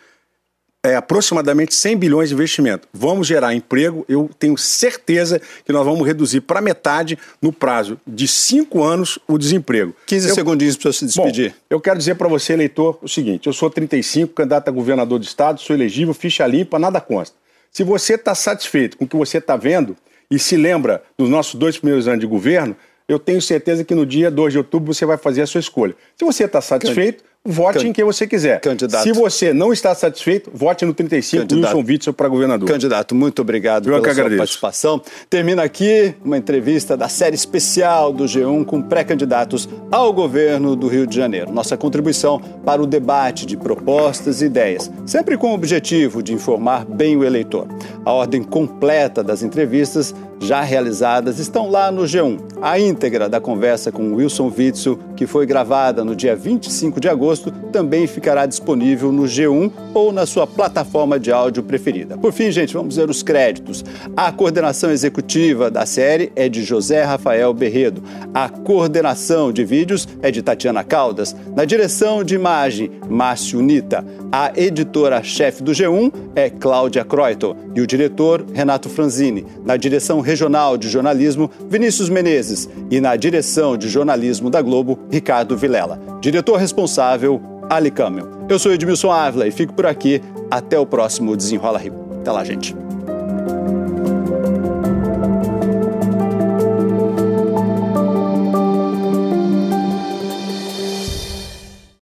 é, 0.82 0.96
aproximadamente 0.96 1.74
100 1.74 1.96
bilhões 1.96 2.28
de 2.30 2.34
investimento. 2.34 2.88
Vamos 2.92 3.26
gerar 3.26 3.54
emprego, 3.54 4.04
eu 4.08 4.30
tenho 4.38 4.56
certeza 4.56 5.40
que 5.64 5.72
nós 5.72 5.84
vamos 5.84 6.06
reduzir 6.06 6.40
para 6.40 6.60
metade, 6.60 7.18
no 7.40 7.52
prazo 7.52 8.00
de 8.06 8.26
cinco 8.26 8.82
anos, 8.82 9.18
o 9.28 9.36
desemprego. 9.36 9.94
15 10.06 10.28
eu, 10.28 10.34
segundinhos 10.34 10.76
para 10.76 10.92
se 10.92 11.04
despedir. 11.04 11.50
Bom, 11.50 11.56
eu 11.68 11.80
quero 11.80 11.98
dizer 11.98 12.14
para 12.14 12.28
você, 12.28 12.54
eleitor, 12.54 12.98
o 13.02 13.08
seguinte: 13.08 13.46
eu 13.46 13.52
sou 13.52 13.68
35, 13.68 14.34
candidato 14.34 14.68
a 14.68 14.72
governador 14.72 15.18
do 15.18 15.24
estado, 15.24 15.60
sou 15.60 15.76
elegível, 15.76 16.14
ficha 16.14 16.46
limpa, 16.46 16.78
nada 16.78 17.00
consta. 17.00 17.36
Se 17.70 17.84
você 17.84 18.14
está 18.14 18.34
satisfeito 18.34 18.96
com 18.96 19.04
o 19.04 19.08
que 19.08 19.16
você 19.16 19.38
está 19.38 19.56
vendo 19.56 19.96
e 20.30 20.38
se 20.38 20.56
lembra 20.56 21.02
dos 21.16 21.28
nossos 21.28 21.54
dois 21.54 21.78
primeiros 21.78 22.08
anos 22.08 22.20
de 22.20 22.26
governo, 22.26 22.74
eu 23.06 23.18
tenho 23.18 23.42
certeza 23.42 23.84
que 23.84 23.94
no 23.94 24.06
dia 24.06 24.30
2 24.30 24.52
de 24.52 24.58
outubro 24.58 24.94
você 24.94 25.04
vai 25.04 25.16
fazer 25.16 25.42
a 25.42 25.46
sua 25.46 25.58
escolha. 25.58 25.94
Se 26.16 26.24
você 26.24 26.44
está 26.44 26.60
satisfeito, 26.60 27.24
vote 27.46 27.78
Can... 27.78 27.88
em 27.88 27.92
quem 27.92 28.04
você 28.04 28.26
quiser. 28.26 28.60
Candidato. 28.60 29.02
Se 29.02 29.12
você 29.12 29.52
não 29.54 29.72
está 29.72 29.94
satisfeito, 29.94 30.50
vote 30.52 30.84
no 30.84 30.92
35 30.92 31.42
Candidato. 31.42 31.76
Wilson 31.76 31.90
Witzel 31.90 32.12
para 32.12 32.28
governador. 32.28 32.68
Candidato, 32.68 33.14
muito 33.14 33.40
obrigado 33.40 33.88
Eu 33.88 33.94
pela 33.94 34.02
sua 34.02 34.12
agradeço. 34.12 34.38
participação. 34.38 35.00
Termina 35.28 35.62
aqui 35.62 36.14
uma 36.24 36.36
entrevista 36.36 36.96
da 36.96 37.08
série 37.08 37.34
especial 37.34 38.12
do 38.12 38.24
G1 38.24 38.64
com 38.64 38.82
pré-candidatos 38.82 39.68
ao 39.90 40.12
governo 40.12 40.76
do 40.76 40.86
Rio 40.86 41.06
de 41.06 41.16
Janeiro. 41.16 41.50
Nossa 41.50 41.76
contribuição 41.76 42.38
para 42.64 42.82
o 42.82 42.86
debate 42.86 43.46
de 43.46 43.56
propostas 43.56 44.42
e 44.42 44.46
ideias, 44.46 44.90
sempre 45.06 45.36
com 45.36 45.50
o 45.50 45.54
objetivo 45.54 46.22
de 46.22 46.34
informar 46.34 46.84
bem 46.84 47.16
o 47.16 47.24
eleitor. 47.24 47.66
A 48.04 48.12
ordem 48.12 48.42
completa 48.42 49.22
das 49.22 49.42
entrevistas 49.42 50.14
já 50.40 50.62
realizadas 50.62 51.38
estão 51.38 51.70
lá 51.70 51.92
no 51.92 52.02
G1. 52.02 52.40
A 52.62 52.78
íntegra 52.78 53.28
da 53.28 53.40
conversa 53.40 53.92
com 53.92 54.14
Wilson 54.14 54.50
Witzel, 54.56 54.98
que 55.14 55.26
foi 55.26 55.44
gravada 55.44 56.02
no 56.02 56.16
dia 56.16 56.34
25 56.34 56.98
de 56.98 57.08
agosto, 57.08 57.29
também 57.72 58.06
ficará 58.06 58.46
disponível 58.46 59.12
no 59.12 59.24
G1 59.24 59.70
ou 59.94 60.12
na 60.12 60.26
sua 60.26 60.46
plataforma 60.46 61.18
de 61.18 61.30
áudio 61.30 61.62
preferida. 61.62 62.16
Por 62.18 62.32
fim, 62.32 62.50
gente, 62.50 62.74
vamos 62.74 62.96
ver 62.96 63.08
os 63.08 63.22
créditos. 63.22 63.84
A 64.16 64.32
coordenação 64.32 64.90
executiva 64.90 65.70
da 65.70 65.86
série 65.86 66.32
é 66.34 66.48
de 66.48 66.62
José 66.62 67.02
Rafael 67.02 67.52
Berredo. 67.52 68.02
A 68.32 68.48
coordenação 68.48 69.52
de 69.52 69.64
vídeos 69.64 70.08
é 70.22 70.30
de 70.30 70.42
Tatiana 70.42 70.82
Caldas. 70.82 71.34
Na 71.54 71.64
direção 71.64 72.24
de 72.24 72.34
imagem, 72.34 72.90
Márcio 73.08 73.60
Nita. 73.60 74.04
A 74.32 74.52
editora-chefe 74.56 75.62
do 75.62 75.72
G1 75.72 76.12
é 76.36 76.48
Cláudia 76.48 77.04
Croito 77.04 77.56
e 77.74 77.80
o 77.80 77.86
diretor, 77.86 78.44
Renato 78.52 78.88
Franzini. 78.88 79.44
Na 79.64 79.76
direção 79.76 80.20
regional 80.20 80.78
de 80.78 80.88
jornalismo, 80.88 81.50
Vinícius 81.68 82.08
Menezes. 82.08 82.68
E 82.90 83.00
na 83.00 83.16
direção 83.16 83.76
de 83.76 83.88
jornalismo 83.88 84.48
da 84.48 84.62
Globo, 84.62 84.98
Ricardo 85.10 85.56
Vilela. 85.56 86.00
Diretor 86.20 86.56
responsável, 86.58 87.19
Ali 87.68 87.90
Camel. 87.90 88.26
Eu 88.48 88.58
sou 88.58 88.72
Edmilson 88.72 89.10
Ávila 89.10 89.46
e 89.46 89.50
fico 89.50 89.72
por 89.72 89.86
aqui. 89.86 90.20
Até 90.50 90.78
o 90.78 90.84
próximo 90.84 91.36
Desenrola 91.36 91.78
Rio. 91.78 91.94
Até 92.20 92.32
lá, 92.32 92.42
gente. 92.44 92.74